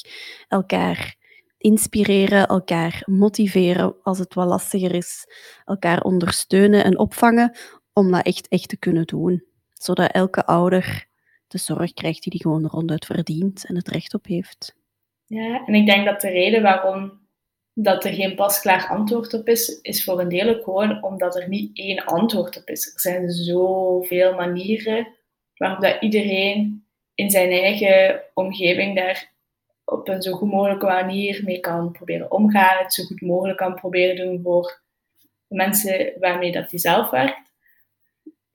Elkaar 0.47 1.15
inspireren, 1.57 2.47
elkaar 2.47 3.01
motiveren 3.05 3.95
als 4.03 4.19
het 4.19 4.33
wat 4.33 4.47
lastiger 4.47 4.95
is, 4.95 5.27
elkaar 5.65 6.01
ondersteunen 6.01 6.83
en 6.83 6.99
opvangen 6.99 7.57
om 7.93 8.11
dat 8.11 8.25
echt, 8.25 8.47
echt 8.47 8.69
te 8.69 8.77
kunnen 8.77 9.05
doen. 9.05 9.43
Zodat 9.73 10.11
elke 10.11 10.45
ouder 10.45 11.07
de 11.47 11.57
zorg 11.57 11.93
krijgt 11.93 12.23
die 12.23 12.31
die 12.31 12.41
gewoon 12.41 12.65
ronduit 12.65 13.05
verdient 13.05 13.65
en 13.65 13.75
het 13.75 13.87
recht 13.87 14.13
op 14.13 14.25
heeft. 14.25 14.75
Ja, 15.25 15.65
en 15.65 15.73
ik 15.73 15.85
denk 15.85 16.05
dat 16.05 16.21
de 16.21 16.29
reden 16.29 16.61
waarom 16.61 17.20
dat 17.73 18.05
er 18.05 18.13
geen 18.13 18.35
pasklaar 18.35 18.87
antwoord 18.87 19.33
op 19.33 19.47
is, 19.47 19.79
is 19.81 20.03
voor 20.03 20.19
een 20.19 20.29
deel 20.29 20.49
ook 20.49 20.63
gewoon 20.63 21.03
omdat 21.03 21.35
er 21.35 21.47
niet 21.47 21.77
één 21.77 22.05
antwoord 22.05 22.57
op 22.57 22.69
is. 22.69 22.93
Er 22.93 22.99
zijn 22.99 23.29
zoveel 23.29 24.33
manieren 24.33 25.07
waarop 25.55 25.81
dat 25.81 26.01
iedereen 26.01 26.85
in 27.15 27.29
zijn 27.29 27.51
eigen 27.51 28.21
omgeving 28.33 28.95
daar 28.95 29.31
op 29.85 30.07
een 30.07 30.21
zo 30.21 30.31
goed 30.31 30.51
mogelijke 30.51 30.85
manier 30.85 31.41
mee 31.43 31.59
kan 31.59 31.91
proberen 31.91 32.31
omgaan, 32.31 32.83
het 32.83 32.93
zo 32.93 33.03
goed 33.03 33.21
mogelijk 33.21 33.57
kan 33.57 33.75
proberen 33.75 34.15
doen 34.15 34.41
voor 34.43 34.81
de 35.47 35.55
mensen 35.55 36.13
waarmee 36.19 36.51
dat 36.51 36.71
hij 36.71 36.79
zelf 36.79 37.09
werkt. 37.09 37.50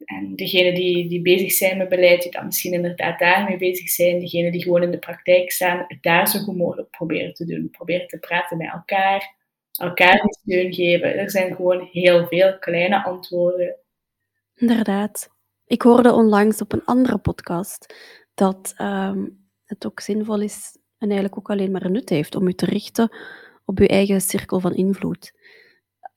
En 0.07 0.37
degenen 0.37 0.75
die, 0.75 1.09
die 1.09 1.23
bezig 1.23 1.53
zijn 1.53 1.79
met 1.79 1.89
beleid, 1.89 2.23
die 2.23 2.31
dan 2.31 2.45
misschien 2.45 2.73
inderdaad 2.73 3.19
daarmee 3.19 3.57
bezig 3.57 3.89
zijn, 3.89 4.21
degenen 4.21 4.53
die 4.53 4.63
gewoon 4.63 4.83
in 4.83 4.91
de 4.91 4.99
praktijk 4.99 5.51
staan, 5.51 5.85
het 5.89 6.03
daar 6.03 6.29
zo 6.29 6.39
goed 6.39 6.57
mogelijk 6.57 6.91
proberen 6.91 7.35
te 7.35 7.45
doen. 7.45 7.71
Proberen 7.71 8.09
te 8.09 8.19
praten 8.19 8.57
met 8.57 8.73
elkaar, 8.73 9.37
elkaar 9.73 10.23
die 10.23 10.39
steun 10.41 10.75
geven. 10.75 11.19
Er 11.19 11.31
zijn 11.31 11.55
gewoon 11.55 11.89
heel 11.93 12.27
veel 12.27 12.59
kleine 12.59 13.05
antwoorden. 13.05 13.77
Inderdaad. 14.55 15.35
Ik 15.67 15.83
hoorde 15.83 16.13
onlangs 16.13 16.61
op 16.61 16.73
een 16.73 16.85
andere 16.85 17.19
podcast 17.19 17.95
dat 18.35 18.75
ehm, 18.77 19.27
het 19.65 19.87
ook 19.87 20.01
zinvol 20.01 20.41
is 20.41 20.77
en 20.99 21.09
eigenlijk 21.09 21.39
ook 21.39 21.51
alleen 21.51 21.71
maar 21.71 21.91
nut 21.91 22.09
heeft 22.09 22.35
om 22.35 22.49
je 22.49 22.55
te 22.55 22.67
richten 22.67 23.17
op 23.65 23.79
je 23.79 23.89
eigen 23.89 24.21
cirkel 24.21 24.61
van 24.61 24.75
invloed. 24.75 25.33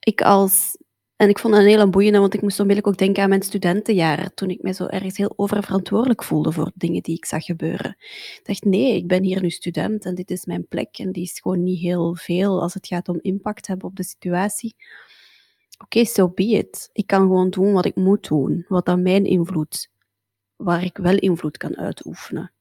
Ik 0.00 0.22
als 0.22 0.76
en 1.20 1.28
ik 1.28 1.38
vond 1.38 1.54
dat 1.54 1.62
een 1.62 1.68
hele 1.68 1.88
boeiende, 1.88 2.18
want 2.18 2.34
ik 2.34 2.42
moest 2.42 2.60
onmiddellijk 2.60 2.94
ook 2.94 2.98
denken 3.00 3.22
aan 3.22 3.28
mijn 3.28 3.42
studentenjaren, 3.42 4.34
toen 4.34 4.50
ik 4.50 4.62
mij 4.62 4.72
zo 4.72 4.86
ergens 4.86 5.16
heel 5.16 5.32
oververantwoordelijk 5.36 6.24
voelde 6.24 6.52
voor 6.52 6.70
dingen 6.74 7.02
die 7.02 7.16
ik 7.16 7.24
zag 7.24 7.44
gebeuren. 7.44 7.96
Ik 7.98 8.40
dacht, 8.42 8.64
nee, 8.64 8.96
ik 8.96 9.06
ben 9.06 9.22
hier 9.22 9.42
nu 9.42 9.50
student 9.50 10.04
en 10.04 10.14
dit 10.14 10.30
is 10.30 10.44
mijn 10.44 10.66
plek 10.68 10.98
en 10.98 11.12
die 11.12 11.22
is 11.22 11.40
gewoon 11.40 11.62
niet 11.62 11.80
heel 11.80 12.14
veel 12.14 12.60
als 12.62 12.74
het 12.74 12.86
gaat 12.86 13.08
om 13.08 13.18
impact 13.22 13.66
hebben 13.66 13.88
op 13.88 13.96
de 13.96 14.02
situatie. 14.02 14.74
Oké, 15.78 16.04
so 16.04 16.28
be 16.28 16.44
it. 16.44 16.90
Ik 16.92 17.06
kan 17.06 17.20
gewoon 17.20 17.50
doen 17.50 17.72
wat 17.72 17.84
ik 17.84 17.96
moet 17.96 18.28
doen, 18.28 18.64
wat 18.68 18.88
aan 18.88 19.02
mijn 19.02 19.24
invloed, 19.24 19.90
waar 20.56 20.84
ik 20.84 20.96
wel 20.96 21.18
invloed 21.18 21.56
kan 21.56 21.76
uitoefenen. 21.76 22.52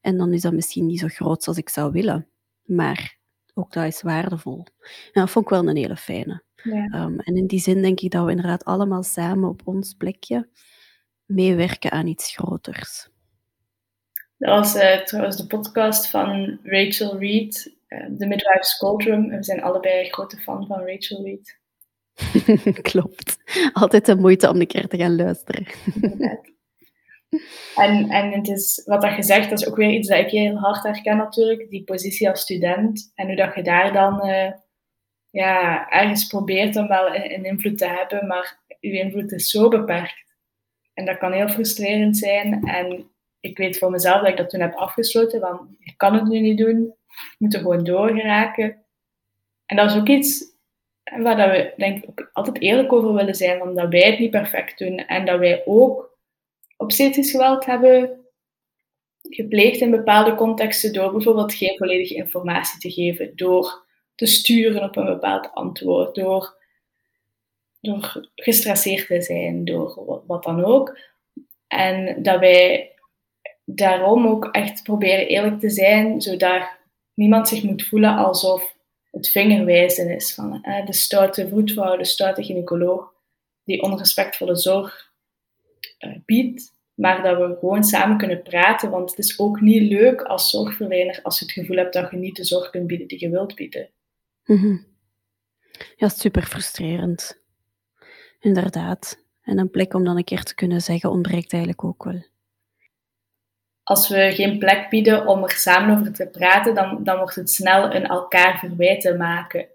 En 0.00 0.16
dan 0.16 0.32
is 0.32 0.40
dat 0.40 0.52
misschien 0.52 0.86
niet 0.86 1.00
zo 1.00 1.08
groot 1.08 1.46
als 1.46 1.56
ik 1.56 1.68
zou 1.68 1.92
willen, 1.92 2.28
maar 2.62 3.18
ook 3.54 3.72
dat 3.72 3.84
is 3.84 4.02
waardevol. 4.02 4.66
En 5.12 5.20
dat 5.20 5.30
vond 5.30 5.44
ik 5.44 5.50
wel 5.50 5.68
een 5.68 5.76
hele 5.76 5.96
fijne. 5.96 6.42
Ja. 6.62 6.88
Ehm, 6.90 7.18
en 7.18 7.36
in 7.36 7.46
die 7.46 7.60
zin 7.60 7.82
denk 7.82 8.00
ik 8.00 8.10
dat 8.10 8.24
we 8.24 8.30
inderdaad 8.30 8.64
allemaal 8.64 9.02
samen 9.02 9.48
op 9.48 9.60
ons 9.64 9.94
plekje 9.94 10.48
meewerken 11.24 11.90
aan 11.90 12.06
iets 12.06 12.34
groters. 12.34 13.10
Dat 14.38 14.58
was 14.58 14.74
uh, 14.74 15.02
trouwens 15.02 15.36
de 15.36 15.46
podcast 15.46 16.10
van 16.10 16.58
Rachel 16.62 17.18
Reed, 17.18 17.76
uh, 17.88 17.98
The 18.18 18.26
Midwife's 18.26 18.78
Cauldron. 18.78 19.28
We 19.28 19.44
zijn 19.44 19.62
allebei 19.62 20.10
grote 20.10 20.36
fan 20.36 20.66
van 20.66 20.80
Rachel 20.86 21.24
Reed. 21.24 21.60
Klopt. 22.90 23.36
Altijd 23.72 24.06
de 24.06 24.16
moeite 24.16 24.48
om 24.48 24.60
een 24.60 24.66
keer 24.66 24.88
te 24.88 24.96
gaan 24.96 25.16
luisteren. 25.16 25.66
En, 27.76 28.10
en 28.10 28.32
het 28.32 28.48
is, 28.48 28.82
wat 28.84 29.02
dat 29.02 29.12
gezegd, 29.12 29.50
dat 29.50 29.60
is 29.60 29.66
ook 29.66 29.76
weer 29.76 29.90
iets 29.90 30.08
dat 30.08 30.18
ik 30.18 30.30
heel 30.30 30.56
hard 30.56 30.82
herken 30.82 31.16
natuurlijk. 31.16 31.70
Die 31.70 31.84
positie 31.84 32.28
als 32.28 32.40
student. 32.40 33.12
En 33.14 33.26
hoe 33.26 33.36
dat 33.36 33.54
je 33.54 33.62
daar 33.62 33.92
dan 33.92 34.28
uh, 34.28 34.52
ja, 35.32 35.88
ergens 35.90 36.26
probeert 36.26 36.76
om 36.76 36.88
wel 36.88 37.14
een 37.14 37.44
invloed 37.44 37.78
te 37.78 37.86
hebben, 37.86 38.26
maar 38.26 38.60
je 38.80 38.98
invloed 38.98 39.32
is 39.32 39.50
zo 39.50 39.68
beperkt. 39.68 40.36
En 40.94 41.04
dat 41.04 41.18
kan 41.18 41.32
heel 41.32 41.48
frustrerend 41.48 42.16
zijn. 42.16 42.64
En 42.64 43.10
ik 43.40 43.58
weet 43.58 43.78
voor 43.78 43.90
mezelf 43.90 44.20
dat 44.20 44.28
ik 44.28 44.36
dat 44.36 44.50
toen 44.50 44.60
heb 44.60 44.74
afgesloten, 44.74 45.40
van 45.40 45.76
ik 45.78 45.94
kan 45.96 46.14
het 46.14 46.24
nu 46.24 46.40
niet 46.40 46.58
doen, 46.58 46.94
ik 47.06 47.34
moet 47.38 47.54
er 47.54 47.60
gewoon 47.60 47.84
doorgeraken. 47.84 48.84
En 49.66 49.76
dat 49.76 49.90
is 49.90 49.96
ook 49.96 50.08
iets 50.08 50.44
waar 51.18 51.36
dat 51.36 51.50
we 51.50 51.74
denk 51.76 52.04
ik 52.04 52.30
altijd 52.32 52.60
eerlijk 52.60 52.92
over 52.92 53.14
willen 53.14 53.34
zijn, 53.34 53.58
van 53.58 53.74
dat 53.74 53.88
wij 53.88 54.10
het 54.10 54.18
niet 54.18 54.30
perfect 54.30 54.78
doen 54.78 54.96
en 54.96 55.24
dat 55.24 55.38
wij 55.38 55.62
ook 55.64 56.18
obstetrisch 56.76 57.30
geweld 57.30 57.64
hebben 57.64 58.20
gepleegd 59.22 59.80
in 59.80 59.90
bepaalde 59.90 60.34
contexten 60.34 60.92
door 60.92 61.12
bijvoorbeeld 61.12 61.54
geen 61.54 61.76
volledige 61.76 62.14
informatie 62.14 62.80
te 62.80 62.90
geven, 62.90 63.36
door 63.36 63.86
te 64.22 64.28
sturen 64.28 64.82
op 64.82 64.96
een 64.96 65.04
bepaald 65.04 65.50
antwoord, 65.54 66.14
door, 66.14 66.56
door 67.80 68.28
gestresseerd 68.34 69.06
te 69.06 69.22
zijn, 69.22 69.64
door 69.64 70.22
wat, 70.26 70.42
dan 70.42 70.64
ook. 70.64 70.98
En 71.66 72.22
dat 72.22 72.38
wij 72.38 72.94
daarom 73.64 74.26
ook 74.26 74.44
echt 74.44 74.82
proberen 74.82 75.26
eerlijk 75.26 75.60
te 75.60 75.70
zijn, 75.70 76.20
zodat 76.20 76.68
niemand 77.14 77.48
zich 77.48 77.62
moet 77.62 77.86
voelen 77.86 78.16
alsof 78.16 78.76
het 79.10 79.28
vingerwijzen 79.28 80.10
is 80.10 80.34
van 80.34 80.62
eh, 80.62 80.86
de 80.86 80.92
stoute 80.92 81.48
voetvrouw, 81.48 81.96
de 81.96 82.04
stoute 82.04 82.44
gynaecoloog, 82.44 83.12
die 83.64 83.82
onrespectvolle 83.82 84.56
zorg 84.56 85.12
uh, 85.98 86.16
biedt, 86.24 86.72
maar 86.94 87.22
dat 87.22 87.38
we 87.38 87.56
gewoon 87.60 87.84
samen 87.84 88.18
kunnen 88.18 88.42
praten, 88.42 88.90
want 88.90 89.10
het 89.10 89.18
is 89.18 89.38
ook 89.38 89.60
niet 89.60 89.90
leuk 89.90 90.22
als 90.22 90.50
zorgverlener 90.50 91.20
als 91.22 91.38
je 91.38 91.44
het 91.44 91.54
gevoel 91.54 91.76
hebt 91.76 91.92
dat 91.92 92.10
je 92.10 92.16
niet 92.16 92.36
de 92.36 92.44
zorg 92.44 92.70
kunt 92.70 92.86
bieden 92.86 93.06
die 93.06 93.20
je 93.20 93.30
wilt 93.30 93.54
bieden. 93.54 93.90
Mm 94.44 94.86
Ja, 95.96 96.08
super 96.08 96.42
frustrerend. 96.42 97.40
Inderdaad. 98.40 99.20
En 99.42 99.58
een 99.58 99.70
plek 99.70 99.94
om 99.94 100.04
dan 100.04 100.16
een 100.16 100.24
keer 100.24 100.42
te 100.42 100.54
kunnen 100.54 100.80
zeggen 100.80 101.10
ontbreekt 101.10 101.52
eigenlijk 101.52 101.84
ook 101.84 102.04
wel. 102.04 102.24
Als 103.82 104.08
we 104.08 104.32
geen 104.32 104.58
plek 104.58 104.88
bieden 104.88 105.26
om 105.26 105.42
er 105.42 105.50
samen 105.50 105.98
over 105.98 106.12
te 106.12 106.26
praten, 106.26 106.74
dan, 106.74 107.04
dan 107.04 107.16
wordt 107.16 107.34
het 107.34 107.50
snel 107.50 107.94
een 107.94 108.06
elkaar 108.06 108.58
verwijten 108.58 109.16
maken. 109.16 109.66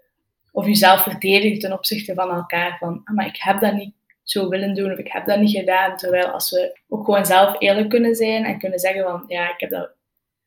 Of 0.52 0.66
jezelf 0.66 1.02
verdedigen 1.02 1.58
ten 1.58 1.72
opzichte 1.72 2.14
van 2.14 2.30
elkaar. 2.30 2.76
Van, 2.78 3.00
ah, 3.04 3.14
maar 3.14 3.26
ik 3.26 3.36
heb 3.38 3.60
dat 3.60 3.72
niet 3.72 3.94
zo 4.22 4.48
willen 4.48 4.74
doen 4.74 4.92
of 4.92 4.98
ik 4.98 5.12
heb 5.12 5.26
dat 5.26 5.40
niet 5.40 5.56
gedaan. 5.56 5.96
Terwijl 5.96 6.26
als 6.26 6.50
we 6.50 6.78
ook 6.88 7.04
gewoon 7.04 7.26
zelf 7.26 7.56
eerlijk 7.58 7.88
kunnen 7.88 8.14
zijn 8.14 8.44
en 8.44 8.58
kunnen 8.58 8.78
zeggen 8.78 9.02
van, 9.02 9.24
ja, 9.26 9.52
ik 9.52 9.60
heb 9.60 9.70
dat 9.70 9.90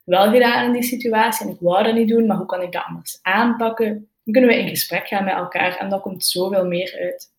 wel 0.04 0.32
gedaan 0.32 0.66
in 0.66 0.72
die 0.72 0.84
situatie 0.84 1.46
en 1.46 1.54
ik 1.54 1.60
wou 1.60 1.84
dat 1.84 1.94
niet 1.94 2.08
doen, 2.08 2.26
maar 2.26 2.38
hoe 2.38 2.46
kan 2.46 2.62
ik 2.62 2.72
dat 2.72 2.84
anders 2.88 3.20
aanpakken? 3.22 4.11
Dan 4.24 4.34
kunnen 4.34 4.50
we 4.50 4.62
in 4.62 4.70
gesprek 4.70 5.08
gaan 5.08 5.24
met 5.24 5.34
elkaar 5.34 5.78
en 5.78 5.90
dan 5.90 6.02
komt 6.02 6.26
zoveel 6.26 6.66
meer 6.66 6.98
uit. 7.00 7.34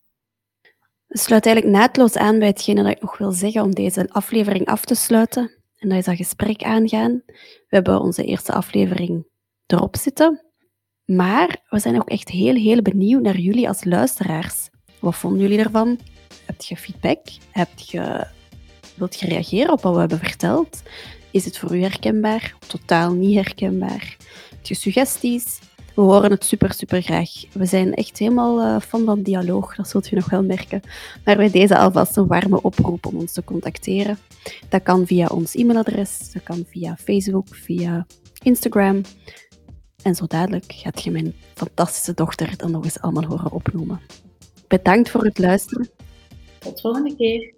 Het 1.06 1.20
sluit 1.20 1.46
eigenlijk 1.46 1.76
naadloos 1.76 2.16
aan 2.16 2.38
bij 2.38 2.48
hetgene 2.48 2.82
dat 2.82 2.92
ik 2.92 3.00
nog 3.00 3.18
wil 3.18 3.32
zeggen 3.32 3.62
om 3.62 3.74
deze 3.74 4.08
aflevering 4.10 4.66
af 4.66 4.84
te 4.84 4.94
sluiten. 4.94 5.50
En 5.78 5.88
dat 5.88 5.98
is 5.98 6.04
dat 6.04 6.16
gesprek 6.16 6.62
aangaan. 6.62 7.22
We 7.26 7.66
hebben 7.68 8.00
onze 8.00 8.24
eerste 8.24 8.52
aflevering 8.52 9.26
erop 9.66 9.96
zitten. 9.96 10.46
Maar 11.04 11.62
we 11.68 11.78
zijn 11.78 11.96
ook 11.96 12.08
echt 12.08 12.28
heel, 12.28 12.54
heel 12.54 12.82
benieuwd 12.82 13.22
naar 13.22 13.38
jullie 13.38 13.68
als 13.68 13.84
luisteraars. 13.84 14.68
Wat 14.98 15.16
vonden 15.16 15.40
jullie 15.40 15.58
ervan? 15.58 15.98
Heb 16.46 16.60
je 16.60 16.76
feedback? 16.76 17.26
Heb 17.50 17.78
je, 17.78 18.26
wilt 18.94 19.20
je 19.20 19.26
reageren 19.26 19.72
op 19.72 19.82
wat 19.82 19.94
we 19.94 20.00
hebben 20.00 20.18
verteld? 20.18 20.82
Is 21.30 21.44
het 21.44 21.58
voor 21.58 21.76
u 21.76 21.80
herkenbaar? 21.80 22.54
Totaal 22.66 23.12
niet 23.12 23.34
herkenbaar? 23.34 24.16
Heb 24.50 24.66
je 24.66 24.74
suggesties? 24.74 25.58
We 25.94 26.02
horen 26.02 26.30
het 26.30 26.44
super, 26.44 26.72
super 26.72 27.02
graag. 27.02 27.30
We 27.52 27.66
zijn 27.66 27.94
echt 27.94 28.18
helemaal 28.18 28.60
uh, 28.60 28.80
fan 28.80 29.04
van 29.04 29.22
dialoog, 29.22 29.76
dat 29.76 29.88
zult 29.88 30.08
je 30.08 30.16
nog 30.16 30.30
wel 30.30 30.42
merken. 30.42 30.80
Maar 31.24 31.36
bij 31.36 31.50
deze 31.50 31.78
alvast 31.78 32.16
een 32.16 32.26
warme 32.26 32.62
oproep 32.62 33.06
om 33.06 33.16
ons 33.16 33.32
te 33.32 33.44
contacteren. 33.44 34.18
Dat 34.68 34.82
kan 34.82 35.06
via 35.06 35.26
ons 35.26 35.54
e-mailadres, 35.54 36.32
dat 36.32 36.42
kan 36.42 36.64
via 36.68 36.96
Facebook, 36.96 37.46
via 37.50 38.06
Instagram. 38.42 39.00
En 40.02 40.14
zo 40.14 40.26
dadelijk 40.26 40.72
gaat 40.76 41.02
je 41.02 41.10
mijn 41.10 41.34
fantastische 41.54 42.14
dochter 42.14 42.56
dan 42.56 42.70
nog 42.70 42.84
eens 42.84 43.00
allemaal 43.00 43.24
horen 43.24 43.52
opnoemen. 43.52 44.00
Bedankt 44.68 45.10
voor 45.10 45.24
het 45.24 45.38
luisteren. 45.38 45.88
Tot 46.58 46.80
volgende 46.80 47.16
keer. 47.16 47.54